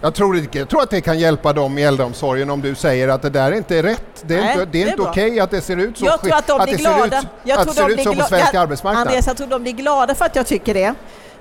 Jag 0.00 0.14
tror, 0.14 0.34
det- 0.34 0.54
jag 0.58 0.68
tror 0.68 0.82
att 0.82 0.90
det 0.90 1.00
kan 1.00 1.18
hjälpa 1.18 1.52
dem 1.52 1.78
i 1.78 1.82
äldreomsorgen 1.82 2.50
om 2.50 2.60
du 2.60 2.74
säger 2.74 3.08
att 3.08 3.22
det 3.22 3.30
där 3.30 3.52
inte 3.52 3.76
är 3.78 3.82
rätt. 3.82 4.00
Det 4.22 4.34
är 4.34 4.40
Nej, 4.40 4.52
inte, 4.52 4.64
det 4.64 4.68
är 4.68 4.72
det 4.72 4.78
är 4.82 4.84
inte 4.86 4.96
bra. 5.02 5.10
okej 5.10 5.40
att 5.40 5.50
det 5.50 5.60
ser 5.60 5.76
ut 5.76 5.98
så, 5.98 6.04
Jag 6.04 6.20
tror 6.20 6.34
att 6.34 6.46
de 6.46 6.58
blir 6.64 6.72
det 6.72 6.78
glada. 6.82 7.18
ut, 7.18 7.26
Jag 7.44 7.58
att 7.58 7.64
tror 7.76 7.88
det 7.88 7.94
de 7.96 8.02
blir 8.04 8.14
gla- 8.14 8.28
svensk 8.28 8.54
arbetsmarknad. 8.54 9.06
Andreas, 9.06 9.26
jag 9.26 9.36
tror 9.36 9.46
de 9.46 9.62
blir 9.62 9.72
glada 9.72 10.14
för 10.14 10.24
att 10.24 10.36
jag 10.36 10.46
tycker 10.46 10.74
det. 10.74 10.94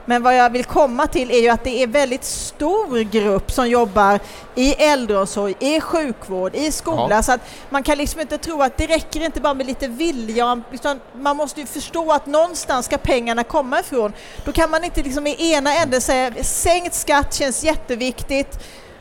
Men 0.09 0.23
vad 0.23 0.35
jag 0.35 0.49
vill 0.49 0.65
komma 0.65 1.07
till 1.07 1.31
är 1.31 1.41
ju 1.41 1.49
att 1.49 1.63
det 1.63 1.83
är 1.83 1.87
väldigt 1.87 2.23
stor 2.23 2.99
grupp 2.99 3.51
som 3.51 3.69
jobbar 3.69 4.19
i 4.55 4.73
äldreomsorg, 4.73 5.55
i 5.59 5.81
sjukvård, 5.81 6.55
i 6.55 6.71
skola. 6.71 7.07
Ja. 7.09 7.23
Så 7.23 7.31
att 7.31 7.41
man 7.69 7.83
kan 7.83 7.97
liksom 7.97 8.21
inte 8.21 8.37
tro 8.37 8.61
att 8.61 8.77
det 8.77 8.87
räcker 8.87 9.25
inte 9.25 9.41
bara 9.41 9.53
med 9.53 9.65
lite 9.65 9.87
vilja. 9.87 10.61
Utan 10.71 10.99
man 11.13 11.37
måste 11.37 11.59
ju 11.59 11.65
förstå 11.65 12.11
att 12.11 12.25
någonstans 12.25 12.85
ska 12.85 12.97
pengarna 12.97 13.43
komma 13.43 13.79
ifrån. 13.79 14.13
Då 14.45 14.51
kan 14.51 14.71
man 14.71 14.83
inte 14.83 15.03
liksom 15.03 15.27
i 15.27 15.53
ena 15.53 15.73
änden 15.75 16.01
säga 16.01 16.43
sänkt 16.43 16.93
skatt 16.93 17.33
känns 17.33 17.63
jätteviktigt 17.63 18.59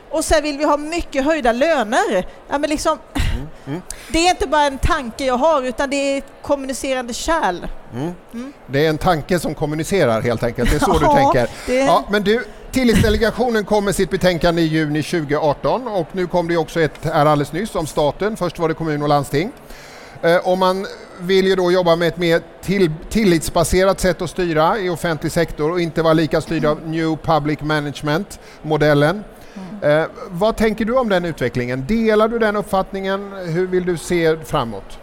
och 0.09 0.25
sen 0.25 0.43
vill 0.43 0.57
vi 0.57 0.63
ha 0.63 0.77
mycket 0.77 1.25
höjda 1.25 1.51
löner. 1.51 2.27
Ja, 2.49 2.57
men 2.57 2.69
liksom, 2.69 2.97
Mm, 3.65 3.81
Det 4.11 4.19
är 4.27 4.29
inte 4.29 4.47
bara 4.47 4.63
en 4.63 4.77
tanke 4.77 5.25
jag 5.25 5.37
har 5.37 5.63
utan 5.63 5.89
det 5.89 5.95
är 5.95 6.17
ett 6.17 6.31
kommunicerande 6.41 7.13
kärl. 7.13 7.67
Det 8.67 8.85
är 8.85 8.89
en 8.89 8.97
tanke 8.97 9.39
som 9.39 9.55
kommunicerar 9.55 10.21
helt 10.21 10.43
enkelt, 10.43 10.69
det 10.69 10.75
är 10.75 10.79
så 10.79 10.97
du 10.99 10.99
Ja, 11.05 11.15
tänker. 11.15 11.49
det- 11.65 11.85
Ja, 11.85 12.03
men 12.09 12.23
du, 12.23 12.43
Tillitsdelegationen 12.71 13.65
kom 13.65 13.85
med 13.85 13.95
sitt 13.95 14.09
betänkande 14.09 14.61
i 14.61 14.65
juni 14.65 15.03
2018 15.03 15.87
och 15.87 16.07
nu 16.11 16.27
kom 16.27 16.47
det 16.47 16.57
också 16.57 16.81
ett 16.81 16.91
här 17.03 17.25
alldeles 17.25 17.51
nyss 17.53 17.75
om 17.75 17.87
staten, 17.87 18.37
först 18.37 18.59
var 18.59 18.67
det 18.67 18.73
kommun 18.73 19.01
och 19.01 19.09
landsting. 19.09 19.51
Eh, 20.21 20.35
Och 20.37 20.57
man 20.57 20.85
vill 21.19 21.47
ju 21.47 21.55
då 21.55 21.71
jobba 21.71 21.95
med 21.95 22.07
ett 22.07 22.17
mer 22.17 22.41
till, 22.61 22.91
tillitsbaserat 23.09 23.99
sätt 23.99 24.21
att 24.21 24.29
styra 24.29 24.79
i 24.79 24.89
offentlig 24.89 25.31
sektor 25.31 25.71
och 25.71 25.81
inte 25.81 26.01
vara 26.01 26.13
lika 26.13 26.41
styrd 26.41 26.65
av 26.65 26.87
New 26.87 27.17
Public 27.23 27.59
Management-modellen. 27.61 29.23
Eh, 29.81 30.05
vad 30.29 30.57
tänker 30.57 30.85
du 30.85 30.97
om 30.97 31.09
den 31.09 31.25
utvecklingen? 31.25 31.85
Delar 31.87 32.27
du 32.27 32.39
den 32.39 32.55
uppfattningen? 32.55 33.31
Hur 33.31 33.67
vill 33.67 33.85
du 33.85 33.97
se 33.97 34.37
framåt? 34.37 34.99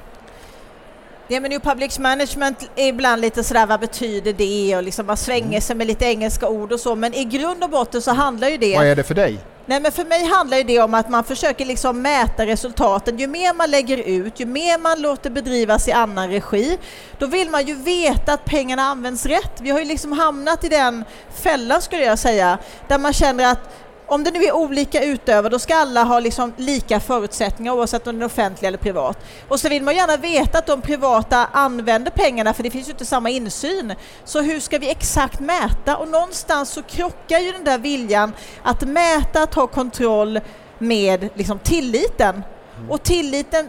Ja, 1.29 1.41
men 1.41 1.51
New 1.51 1.61
Public 1.61 1.99
Management 1.99 2.71
är 2.77 2.89
ibland 2.89 3.21
lite 3.21 3.45
sådär, 3.45 3.67
vad 3.67 3.81
betyder 3.81 4.33
det? 4.33 4.77
Och 4.77 4.83
liksom 4.83 5.07
man 5.07 5.17
svänger 5.17 5.61
sig 5.61 5.77
med 5.77 5.87
lite 5.87 6.05
engelska 6.05 6.49
ord 6.49 6.73
och 6.73 6.81
så, 6.81 6.95
men 6.95 7.15
i 7.15 7.25
grund 7.25 7.65
och 7.65 7.71
botten 7.71 8.03
så 8.03 8.11
handlar 8.11 8.49
ju 8.49 8.59
det 8.59 8.77
Vad 8.77 8.87
är 8.87 8.97
det 8.97 9.03
för 9.03 9.15
dig? 9.15 9.39
Nej 9.67 9.81
men 9.81 9.93
för 9.93 10.05
mig 10.05 10.25
handlar 10.25 10.57
ju 10.57 10.63
det 10.63 10.81
om 10.81 10.95
att 10.95 11.09
man 11.09 11.25
försöker 11.25 11.65
liksom 11.65 12.03
mäta 12.03 12.47
resultaten. 12.47 13.19
Ju 13.19 13.27
mer 13.27 13.55
man 13.55 13.71
lägger 13.71 13.97
ut, 13.99 14.41
ju 14.41 14.47
mer 14.47 14.79
man 14.79 15.03
låter 15.03 15.31
bedrivas 15.31 15.89
i 15.89 15.93
annan 15.93 16.31
regi, 16.31 16.79
då 17.19 17.27
vill 17.27 17.51
man 17.51 17.67
ju 17.67 17.75
veta 17.75 18.33
att 18.33 18.45
pengarna 18.45 18.83
används 18.83 19.27
rätt. 19.27 19.61
Vi 19.61 19.71
har 19.71 19.79
ju 19.79 19.85
liksom 19.85 20.13
hamnat 20.13 20.65
i 20.65 20.69
den 20.69 21.05
fällan 21.35 21.83
skulle 21.83 22.05
jag 22.05 22.19
säga, 22.19 22.59
där 22.89 22.99
man 22.99 23.13
känner 23.13 23.53
att 23.53 23.61
om 24.07 24.25
det 24.25 24.31
nu 24.31 24.45
är 24.45 24.53
olika 24.53 25.05
utövare, 25.05 25.49
då 25.49 25.59
ska 25.59 25.75
alla 25.75 26.03
ha 26.03 26.21
liksom 26.21 26.53
lika 26.57 27.01
förutsättningar 27.01 27.73
oavsett 27.73 28.07
om 28.07 28.19
det 28.19 28.25
är 28.25 28.27
offentligt 28.27 28.69
eller 28.69 28.79
privat. 28.79 29.19
Och 29.49 29.61
så 29.61 29.69
vill 29.69 29.83
man 29.83 29.97
gärna 29.97 30.17
veta 30.17 30.59
att 30.59 30.67
de 30.67 30.81
privata 30.81 31.47
använder 31.53 32.11
pengarna, 32.11 32.55
för 32.55 32.62
det 32.62 32.71
finns 32.71 32.88
ju 32.88 32.93
inte 32.93 33.05
samma 33.05 33.31
insyn. 33.31 33.95
Så 34.25 34.40
hur 34.40 34.61
ska 34.61 34.79
vi 34.79 34.90
exakt 34.90 35.40
mäta? 35.40 35.97
Och 35.97 36.09
någonstans 36.09 36.71
så 36.71 36.83
krockar 36.83 37.38
ju 37.38 37.53
den 37.53 37.64
där 37.64 37.79
viljan 37.79 38.33
att 38.62 38.83
mäta, 38.83 39.43
att 39.43 39.55
ha 39.55 39.67
kontroll 39.67 40.40
med 40.79 41.29
liksom 41.35 41.59
tilliten. 41.59 42.43
Och 42.88 43.03
tilliten, 43.03 43.69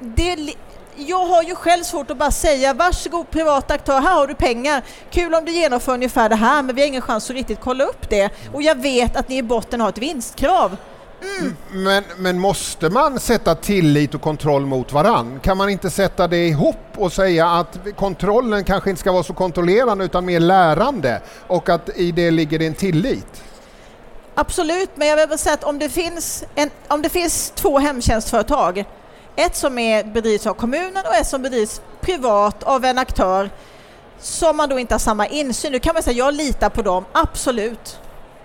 det, 0.00 0.54
jag 0.96 1.26
har 1.26 1.42
ju 1.42 1.54
själv 1.54 1.82
svårt 1.82 2.10
att 2.10 2.16
bara 2.16 2.30
säga 2.30 2.74
varsågod 2.74 3.30
privat 3.30 3.70
aktör, 3.70 4.00
här 4.00 4.14
har 4.14 4.26
du 4.26 4.34
pengar. 4.34 4.82
Kul 5.10 5.34
om 5.34 5.44
du 5.44 5.52
genomför 5.52 5.92
ungefär 5.92 6.28
det 6.28 6.36
här, 6.36 6.62
men 6.62 6.74
vi 6.74 6.80
har 6.80 6.88
ingen 6.88 7.02
chans 7.02 7.30
att 7.30 7.36
riktigt 7.36 7.60
kolla 7.60 7.84
upp 7.84 8.10
det. 8.10 8.30
Och 8.52 8.62
jag 8.62 8.74
vet 8.82 9.16
att 9.16 9.28
ni 9.28 9.38
i 9.38 9.42
botten 9.42 9.80
har 9.80 9.88
ett 9.88 9.98
vinstkrav. 9.98 10.76
Men, 11.70 12.04
men 12.16 12.38
måste 12.38 12.90
man 12.90 13.20
sätta 13.20 13.54
tillit 13.54 14.14
och 14.14 14.20
kontroll 14.20 14.66
mot 14.66 14.92
varann? 14.92 15.40
Kan 15.40 15.56
man 15.56 15.70
inte 15.70 15.90
sätta 15.90 16.28
det 16.28 16.46
ihop 16.48 16.76
och 16.96 17.12
säga 17.12 17.48
att 17.48 17.78
kontrollen 17.96 18.64
kanske 18.64 18.90
inte 18.90 19.00
ska 19.00 19.12
vara 19.12 19.22
så 19.22 19.34
kontrollerande 19.34 20.04
utan 20.04 20.24
mer 20.24 20.40
lärande 20.40 21.20
och 21.46 21.68
att 21.68 21.90
i 21.96 22.12
det 22.12 22.30
ligger 22.30 22.58
det 22.58 22.66
en 22.66 22.74
tillit? 22.74 23.42
Absolut, 24.34 24.90
men 24.94 25.08
jag 25.08 25.16
vill 25.16 25.28
bara 25.28 25.38
säga 25.38 25.54
att 25.54 25.64
om 25.64 25.78
det 25.78 25.88
finns, 25.88 26.44
en, 26.54 26.70
om 26.88 27.02
det 27.02 27.08
finns 27.08 27.52
två 27.56 27.78
hemtjänstföretag, 27.78 28.84
ett 29.36 29.56
som 29.56 29.78
är, 29.78 30.04
bedrivs 30.04 30.46
av 30.46 30.54
kommunen 30.54 31.06
och 31.06 31.14
ett 31.14 31.26
som 31.26 31.42
bedrivs 31.42 31.80
privat 32.00 32.62
av 32.62 32.84
en 32.84 32.98
aktör 32.98 33.50
som 34.18 34.56
man 34.56 34.68
då 34.68 34.78
inte 34.78 34.94
har 34.94 34.98
samma 34.98 35.26
insyn. 35.26 35.72
Nu 35.72 35.78
kan 35.78 35.94
man 35.94 36.02
säga 36.02 36.16
jag 36.16 36.34
litar 36.34 36.70
på 36.70 36.82
dem, 36.82 37.04
absolut. 37.12 38.00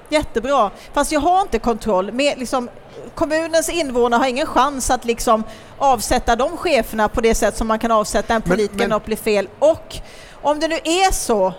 Jättebra. 0.10 0.72
Fast 0.94 1.12
jag 1.12 1.20
har 1.20 1.42
inte 1.42 1.60
kontroll. 1.60 2.12
Med, 2.12 2.40
liksom, 2.40 2.70
kommunens 3.16 3.70
invånare 3.70 4.20
har 4.20 4.28
ingen 4.28 4.48
chans 4.48 4.90
att 4.90 5.06
liksom 5.06 5.44
avsätta 5.78 6.36
de 6.36 6.58
cheferna 6.58 7.10
på 7.10 7.22
det 7.22 7.36
sätt 7.36 7.58
som 7.58 7.68
man 7.68 7.80
kan 7.80 7.92
avsätta 7.92 8.34
en 8.34 8.42
politiker 8.42 8.78
när 8.78 8.88
något 8.88 9.06
blir 9.06 9.18
fel. 9.18 9.50
Och 9.60 9.96
om 10.42 10.60
det 10.60 10.68
nu 10.68 10.76
är 10.76 11.12
så 11.12 11.54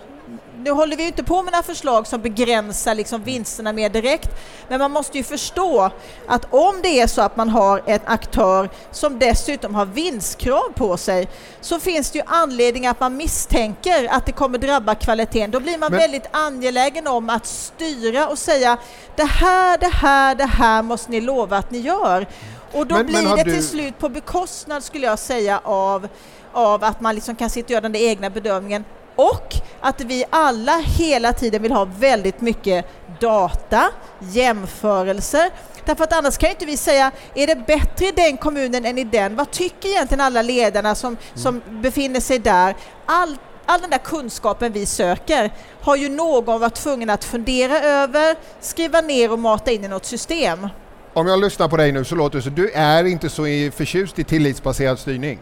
nu 0.63 0.71
håller 0.71 0.97
vi 0.97 1.03
ju 1.03 1.07
inte 1.07 1.23
på 1.23 1.41
med 1.43 1.51
några 1.53 1.63
förslag 1.63 2.07
som 2.07 2.21
begränsar 2.21 2.95
liksom 2.95 3.23
vinsterna 3.23 3.73
mer 3.73 3.89
direkt, 3.89 4.29
men 4.69 4.79
man 4.79 4.91
måste 4.91 5.17
ju 5.17 5.23
förstå 5.23 5.89
att 6.27 6.45
om 6.53 6.75
det 6.83 6.99
är 7.01 7.07
så 7.07 7.21
att 7.21 7.35
man 7.37 7.49
har 7.49 7.81
en 7.85 7.99
aktör 8.05 8.69
som 8.91 9.19
dessutom 9.19 9.75
har 9.75 9.85
vinstkrav 9.85 10.71
på 10.75 10.97
sig, 10.97 11.27
så 11.61 11.79
finns 11.79 12.11
det 12.11 12.17
ju 12.19 12.23
anledning 12.27 12.87
att 12.87 12.99
man 12.99 13.17
misstänker 13.17 14.07
att 14.11 14.25
det 14.25 14.31
kommer 14.31 14.57
drabba 14.57 14.95
kvaliteten. 14.95 15.51
Då 15.51 15.59
blir 15.59 15.77
man 15.77 15.91
Men- 15.91 15.99
väldigt 15.99 16.25
angelägen 16.31 17.07
om 17.07 17.29
att 17.29 17.45
styra 17.45 18.27
och 18.27 18.37
säga 18.39 18.77
det 19.15 19.23
här, 19.23 19.77
det 19.77 19.91
här, 19.93 20.35
det 20.35 20.45
här 20.45 20.81
måste 20.83 21.11
ni 21.11 21.21
lova 21.21 21.57
att 21.57 21.71
ni 21.71 21.79
gör. 21.79 22.27
Och 22.73 22.87
då 22.87 22.95
Men- 22.95 23.05
men 23.05 23.21
blir 23.21 23.29
har 23.29 23.37
det 23.37 23.43
du- 23.43 23.51
till 23.51 23.67
slut 23.67 23.99
på 23.99 24.09
bekostnad, 24.09 24.83
skulle 24.83 25.07
jag 25.07 25.19
säga, 25.19 25.61
av, 25.63 26.07
av 26.53 26.83
att 26.83 27.01
man 27.01 27.15
liksom 27.15 27.35
kan 27.35 27.49
sitta 27.49 27.65
och 27.65 27.71
göra 27.71 27.81
den 27.81 27.91
där 27.91 27.99
egna 27.99 28.29
bedömningen 28.29 28.85
och 29.15 29.55
att 29.81 30.01
vi 30.01 30.25
alla 30.29 30.77
hela 30.77 31.33
tiden 31.33 31.61
vill 31.61 31.71
ha 31.71 31.85
väldigt 31.99 32.41
mycket 32.41 32.85
data, 33.19 33.83
jämförelser. 34.19 35.49
Därför 35.85 36.03
att 36.03 36.13
annars 36.13 36.37
kan 36.37 36.49
ju 36.49 36.53
inte 36.53 36.65
vi 36.65 36.77
säga, 36.77 37.11
är 37.35 37.47
det 37.47 37.55
bättre 37.67 38.05
i 38.05 38.11
den 38.11 38.37
kommunen 38.37 38.85
än 38.85 38.97
i 38.97 39.03
den? 39.03 39.35
Vad 39.35 39.51
tycker 39.51 39.89
egentligen 39.89 40.21
alla 40.21 40.41
ledarna 40.41 40.95
som, 40.95 41.17
som 41.35 41.61
befinner 41.69 42.19
sig 42.19 42.39
där? 42.39 42.75
All, 43.05 43.37
all 43.65 43.81
den 43.81 43.89
där 43.89 43.97
kunskapen 43.97 44.71
vi 44.71 44.85
söker 44.85 45.53
har 45.81 45.95
ju 45.95 46.09
någon 46.09 46.59
varit 46.59 46.75
tvungen 46.75 47.09
att 47.09 47.23
fundera 47.23 47.79
över, 47.79 48.35
skriva 48.59 49.01
ner 49.01 49.31
och 49.31 49.39
mata 49.39 49.71
in 49.71 49.83
i 49.85 49.87
något 49.87 50.05
system. 50.05 50.67
Om 51.13 51.27
jag 51.27 51.39
lyssnar 51.39 51.67
på 51.67 51.77
dig 51.77 51.91
nu 51.91 52.03
så 52.05 52.15
låter 52.15 52.37
det 52.37 52.43
så 52.43 52.49
du 52.49 52.71
är 52.71 53.03
inte 53.03 53.29
så 53.29 53.47
i- 53.47 53.71
förtjust 53.71 54.19
i 54.19 54.23
tillitsbaserad 54.23 54.99
styrning. 54.99 55.39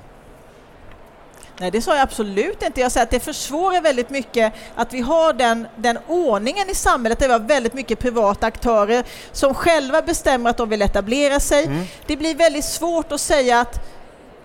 Nej, 1.60 1.72
det 1.72 1.82
sa 1.82 1.92
jag 1.94 2.02
absolut 2.02 2.64
inte. 2.64 2.82
Jag 2.82 2.92
säger 2.92 3.04
att 3.04 3.12
det 3.12 3.20
försvårar 3.20 3.82
väldigt 3.82 4.10
mycket 4.10 4.54
att 4.76 4.94
vi 4.94 5.02
har 5.02 5.34
den, 5.34 5.68
den 5.76 5.98
ordningen 6.08 6.70
i 6.70 6.76
samhället 6.76 7.20
där 7.20 7.28
vi 7.28 7.34
har 7.34 7.40
väldigt 7.40 7.74
mycket 7.74 8.00
privata 8.00 8.46
aktörer 8.46 9.04
som 9.32 9.54
själva 9.54 10.02
bestämmer 10.02 10.50
att 10.50 10.58
de 10.58 10.70
vill 10.70 10.82
etablera 10.82 11.40
sig. 11.40 11.70
Det 12.08 12.18
blir 12.18 12.36
väldigt 12.36 12.66
svårt 12.66 13.12
att 13.12 13.22
säga 13.22 13.60
att 13.60 13.80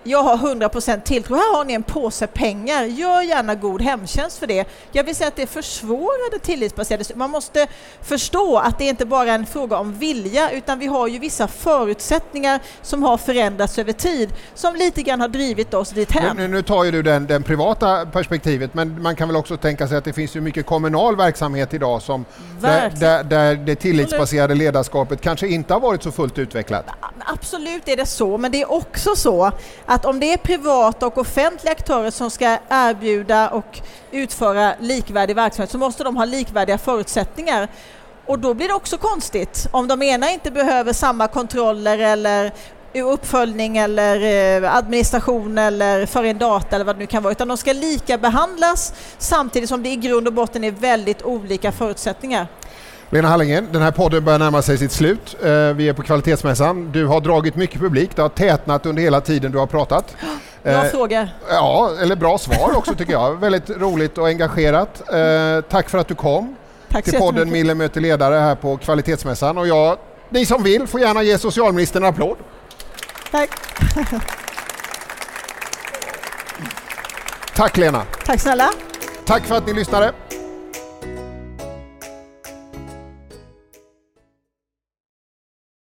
jag 0.07 0.23
har 0.23 0.37
100% 0.37 1.01
tilltro. 1.01 1.35
Här 1.35 1.57
har 1.57 1.65
ni 1.65 1.73
en 1.73 1.83
påse 1.83 2.27
pengar. 2.27 2.83
Gör 2.83 3.21
gärna 3.21 3.55
god 3.55 3.81
hemtjänst 3.81 4.37
för 4.37 4.47
det. 4.47 4.67
Jag 4.91 5.03
vill 5.03 5.15
säga 5.15 5.27
att 5.27 5.35
det 5.35 5.47
försvårar 5.47 6.31
det 6.31 6.39
tillitsbaserade. 6.39 7.03
Man 7.15 7.29
måste 7.29 7.67
förstå 8.01 8.57
att 8.57 8.79
det 8.79 8.85
inte 8.85 9.05
bara 9.05 9.31
är 9.31 9.35
en 9.35 9.45
fråga 9.45 9.77
om 9.77 9.93
vilja 9.93 10.51
utan 10.51 10.79
vi 10.79 10.85
har 10.85 11.07
ju 11.07 11.19
vissa 11.19 11.47
förutsättningar 11.47 12.59
som 12.81 13.03
har 13.03 13.17
förändrats 13.17 13.79
över 13.79 13.93
tid 13.93 14.33
som 14.53 14.75
lite 14.75 15.01
grann 15.01 15.21
har 15.21 15.27
drivit 15.27 15.73
oss 15.73 15.89
dit 15.89 16.11
hem. 16.11 16.37
nu, 16.37 16.47
nu 16.47 16.61
tar 16.61 16.83
ju 16.83 16.91
du 16.91 17.01
den, 17.01 17.27
den 17.27 17.43
privata 17.43 18.05
perspektivet 18.05 18.73
men 18.73 19.01
man 19.01 19.15
kan 19.15 19.27
väl 19.27 19.37
också 19.37 19.57
tänka 19.57 19.87
sig 19.87 19.97
att 19.97 20.05
det 20.05 20.13
finns 20.13 20.35
ju 20.35 20.41
mycket 20.41 20.65
kommunal 20.65 21.15
verksamhet 21.15 21.73
idag 21.73 22.01
som 22.01 22.25
där, 22.59 22.91
där, 22.99 23.23
där 23.23 23.55
det 23.55 23.75
tillitsbaserade 23.75 24.55
ledarskapet 24.55 25.21
kanske 25.21 25.47
inte 25.47 25.73
har 25.73 25.79
varit 25.79 26.03
så 26.03 26.11
fullt 26.11 26.39
utvecklat. 26.39 26.85
Absolut 27.19 27.87
är 27.87 27.97
det 27.97 28.05
så, 28.05 28.37
men 28.37 28.51
det 28.51 28.61
är 28.61 28.71
också 28.71 29.15
så 29.15 29.51
att 29.95 30.05
om 30.05 30.19
det 30.19 30.33
är 30.33 30.37
privata 30.37 31.07
och 31.07 31.17
offentliga 31.17 31.71
aktörer 31.71 32.11
som 32.11 32.31
ska 32.31 32.57
erbjuda 32.69 33.49
och 33.49 33.79
utföra 34.11 34.73
likvärdig 34.79 35.35
verksamhet 35.35 35.71
så 35.71 35.77
måste 35.77 36.03
de 36.03 36.17
ha 36.17 36.25
likvärdiga 36.25 36.77
förutsättningar. 36.77 37.67
Och 38.25 38.39
då 38.39 38.53
blir 38.53 38.67
det 38.67 38.73
också 38.73 38.97
konstigt 38.97 39.67
om 39.71 39.87
de 39.87 40.01
ena 40.01 40.31
inte 40.31 40.51
behöver 40.51 40.93
samma 40.93 41.27
kontroller 41.27 41.99
eller 41.99 42.51
uppföljning 42.93 43.77
eller 43.77 44.21
eh, 44.63 44.75
administration 44.75 45.57
eller 45.57 46.05
föra 46.05 46.27
in 46.27 46.37
data 46.37 46.75
eller 46.75 46.85
vad 46.85 46.95
det 46.95 46.99
nu 46.99 47.07
kan 47.07 47.23
vara, 47.23 47.31
utan 47.31 47.47
de 47.47 47.57
ska 47.57 47.73
lika 47.73 48.17
behandlas 48.17 48.93
samtidigt 49.17 49.69
som 49.69 49.83
det 49.83 49.89
i 49.89 49.95
grund 49.95 50.27
och 50.27 50.33
botten 50.33 50.63
är 50.63 50.71
väldigt 50.71 51.21
olika 51.21 51.71
förutsättningar. 51.71 52.47
Lena 53.09 53.27
Hallengren, 53.27 53.67
den 53.71 53.81
här 53.81 53.91
podden 53.91 54.25
börjar 54.25 54.39
närma 54.39 54.61
sig 54.61 54.77
sitt 54.77 54.91
slut. 54.91 55.35
Eh, 55.43 55.49
Vi 55.49 55.89
är 55.89 55.93
på 55.93 56.03
Kvalitetsmässan. 56.03 56.91
Du 56.91 57.05
har 57.05 57.21
dragit 57.21 57.55
mycket 57.55 57.81
publik. 57.81 58.15
Det 58.15 58.21
har 58.21 58.29
tätnat 58.29 58.85
under 58.85 59.01
hela 59.03 59.21
tiden 59.21 59.51
du 59.51 59.57
har 59.57 59.67
pratat. 59.67 60.15
Bra 60.63 60.71
Eh, 60.73 60.83
fråga. 60.83 61.29
Ja, 61.49 61.91
eller 62.01 62.15
bra 62.15 62.37
svar 62.37 62.77
också 62.77 62.95
tycker 62.95 63.13
jag. 63.13 63.35
Väldigt 63.39 63.69
roligt 63.69 64.17
och 64.17 64.27
engagerat. 64.27 65.01
Eh, 65.13 65.61
tack 65.69 65.89
för 65.89 65.97
att 65.97 66.07
du 66.07 66.15
kom. 66.15 66.55
Tack 66.91 67.03
till 67.03 67.13
podden 67.13 67.35
jättemycket. 67.35 67.53
Mille 67.53 67.75
möter 67.75 68.01
ledare 68.01 68.35
här 68.35 68.55
på 68.55 68.77
Kvalitetsmässan. 68.77 69.57
Och 69.57 69.67
jag, 69.67 69.97
ni 70.29 70.45
som 70.45 70.63
vill 70.63 70.87
får 70.87 70.99
gärna 71.01 71.23
ge 71.23 71.37
socialministern 71.37 72.03
en 72.03 72.09
applåd. 72.09 72.37
Tack. 73.31 73.49
Tack 77.55 77.77
Lena! 77.77 78.03
Tack 78.25 78.39
snälla. 78.41 78.69
Tack 79.25 79.43
för 79.43 79.55
att 79.55 79.67
ni 79.67 79.73
lyssnade! 79.73 80.11